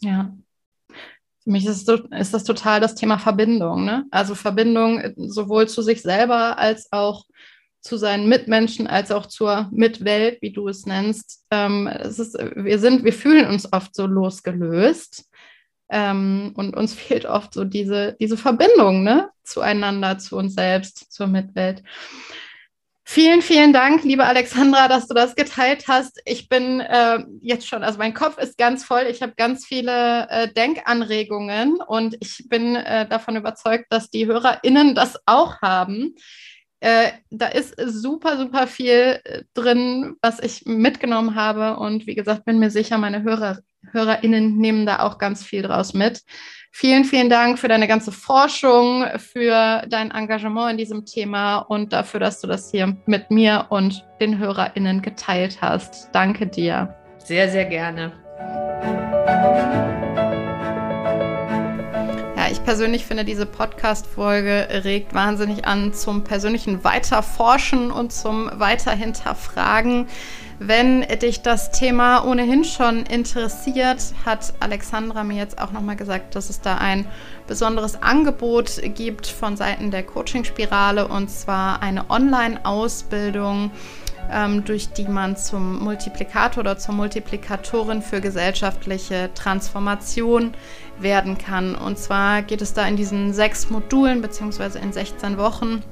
[0.00, 0.34] Ja.
[1.44, 3.84] Für mich ist, das, ist das total das Thema Verbindung.
[3.84, 4.06] Ne?
[4.10, 7.24] Also Verbindung äh, sowohl zu sich selber als auch
[7.84, 11.44] zu seinen Mitmenschen als auch zur Mitwelt, wie du es nennst.
[11.50, 15.28] Ähm, es ist, wir sind, wir fühlen uns oft so losgelöst
[15.90, 19.28] ähm, und uns fehlt oft so diese, diese Verbindung ne?
[19.44, 21.82] zueinander, zu uns selbst, zur Mitwelt.
[23.06, 26.22] Vielen, vielen Dank, liebe Alexandra, dass du das geteilt hast.
[26.24, 29.02] Ich bin äh, jetzt schon, also mein Kopf ist ganz voll.
[29.10, 34.94] Ich habe ganz viele äh, Denkanregungen und ich bin äh, davon überzeugt, dass die HörerInnen
[34.94, 36.14] das auch haben.
[36.84, 41.78] Äh, da ist super, super viel äh, drin, was ich mitgenommen habe.
[41.78, 43.60] Und wie gesagt, bin mir sicher, meine Hörer,
[43.92, 46.20] HörerInnen nehmen da auch ganz viel draus mit.
[46.72, 52.20] Vielen, vielen Dank für deine ganze Forschung, für dein Engagement in diesem Thema und dafür,
[52.20, 56.10] dass du das hier mit mir und den HörerInnen geteilt hast.
[56.12, 56.94] Danke dir.
[57.16, 58.12] Sehr, sehr gerne.
[62.54, 70.06] Ich persönlich finde, diese Podcast-Folge regt wahnsinnig an zum persönlichen Weiterforschen und zum Weiterhinterfragen.
[70.60, 76.48] Wenn dich das Thema ohnehin schon interessiert, hat Alexandra mir jetzt auch nochmal gesagt, dass
[76.48, 77.06] es da ein
[77.48, 83.72] besonderes Angebot gibt von Seiten der Coaching-Spirale und zwar eine Online-Ausbildung,
[84.30, 90.54] ähm, durch die man zum Multiplikator oder zur Multiplikatorin für gesellschaftliche Transformation
[90.98, 91.74] werden kann.
[91.74, 95.82] Und zwar geht es da in diesen sechs Modulen beziehungsweise in 16 Wochen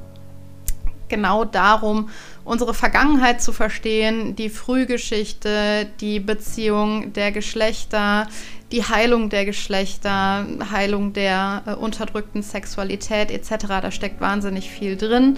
[1.09, 2.09] genau darum,
[2.43, 8.27] unsere Vergangenheit zu verstehen, die Frühgeschichte, die Beziehung der Geschlechter,
[8.73, 13.67] die Heilung der Geschlechter, Heilung der äh, unterdrückten Sexualität etc.
[13.83, 15.37] Da steckt wahnsinnig viel drin.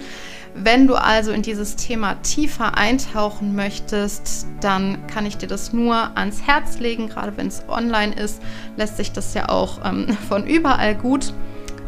[0.55, 6.17] Wenn du also in dieses Thema tiefer eintauchen möchtest, dann kann ich dir das nur
[6.17, 7.09] ans Herz legen.
[7.09, 8.41] Gerade wenn es online ist,
[8.77, 11.33] lässt sich das ja auch ähm, von überall gut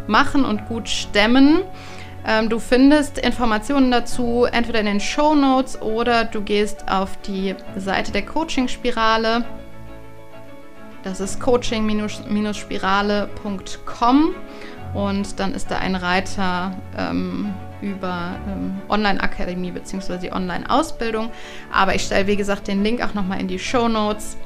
[0.05, 1.61] machen und gut stemmen.
[2.25, 7.55] Ähm, du findest Informationen dazu entweder in den Show Notes oder du gehst auf die
[7.77, 9.45] Seite der Coaching-Spirale.
[11.03, 14.35] Das ist coaching-spirale.com
[14.93, 20.17] und dann ist da ein Reiter ähm, über ähm, Online-Akademie bzw.
[20.17, 21.31] die Online-Ausbildung.
[21.71, 24.37] Aber ich stelle, wie gesagt, den Link auch nochmal in die Show Notes.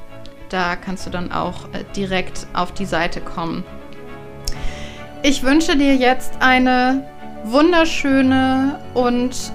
[0.50, 3.64] Da kannst du dann auch äh, direkt auf die Seite kommen.
[5.22, 7.06] Ich wünsche dir jetzt eine
[7.44, 9.52] wunderschöne und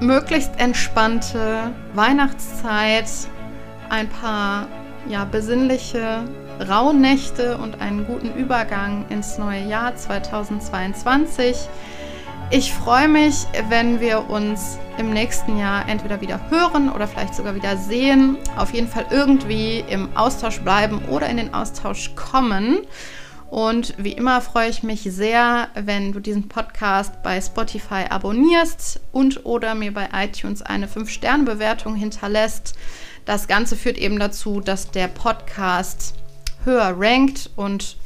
[0.00, 3.06] möglichst entspannte Weihnachtszeit,
[3.88, 4.68] ein paar
[5.08, 6.24] ja, besinnliche
[6.68, 11.68] Rauhnächte und einen guten Übergang ins neue Jahr 2022.
[12.50, 17.54] Ich freue mich, wenn wir uns im nächsten Jahr entweder wieder hören oder vielleicht sogar
[17.54, 18.38] wieder sehen.
[18.56, 22.78] Auf jeden Fall irgendwie im Austausch bleiben oder in den Austausch kommen.
[23.50, 29.44] Und wie immer freue ich mich sehr, wenn du diesen Podcast bei Spotify abonnierst und
[29.44, 32.76] oder mir bei iTunes eine 5-Sterne-Bewertung hinterlässt.
[33.26, 36.14] Das Ganze führt eben dazu, dass der Podcast
[36.64, 37.96] höher rankt und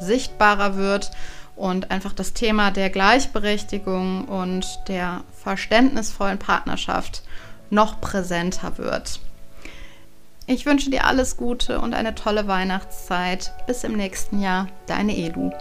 [0.00, 1.10] sichtbarer wird
[1.56, 7.22] und einfach das Thema der Gleichberechtigung und der verständnisvollen Partnerschaft
[7.68, 9.20] noch präsenter wird.
[10.46, 13.52] Ich wünsche dir alles Gute und eine tolle Weihnachtszeit.
[13.66, 15.52] Bis im nächsten Jahr, deine Edu.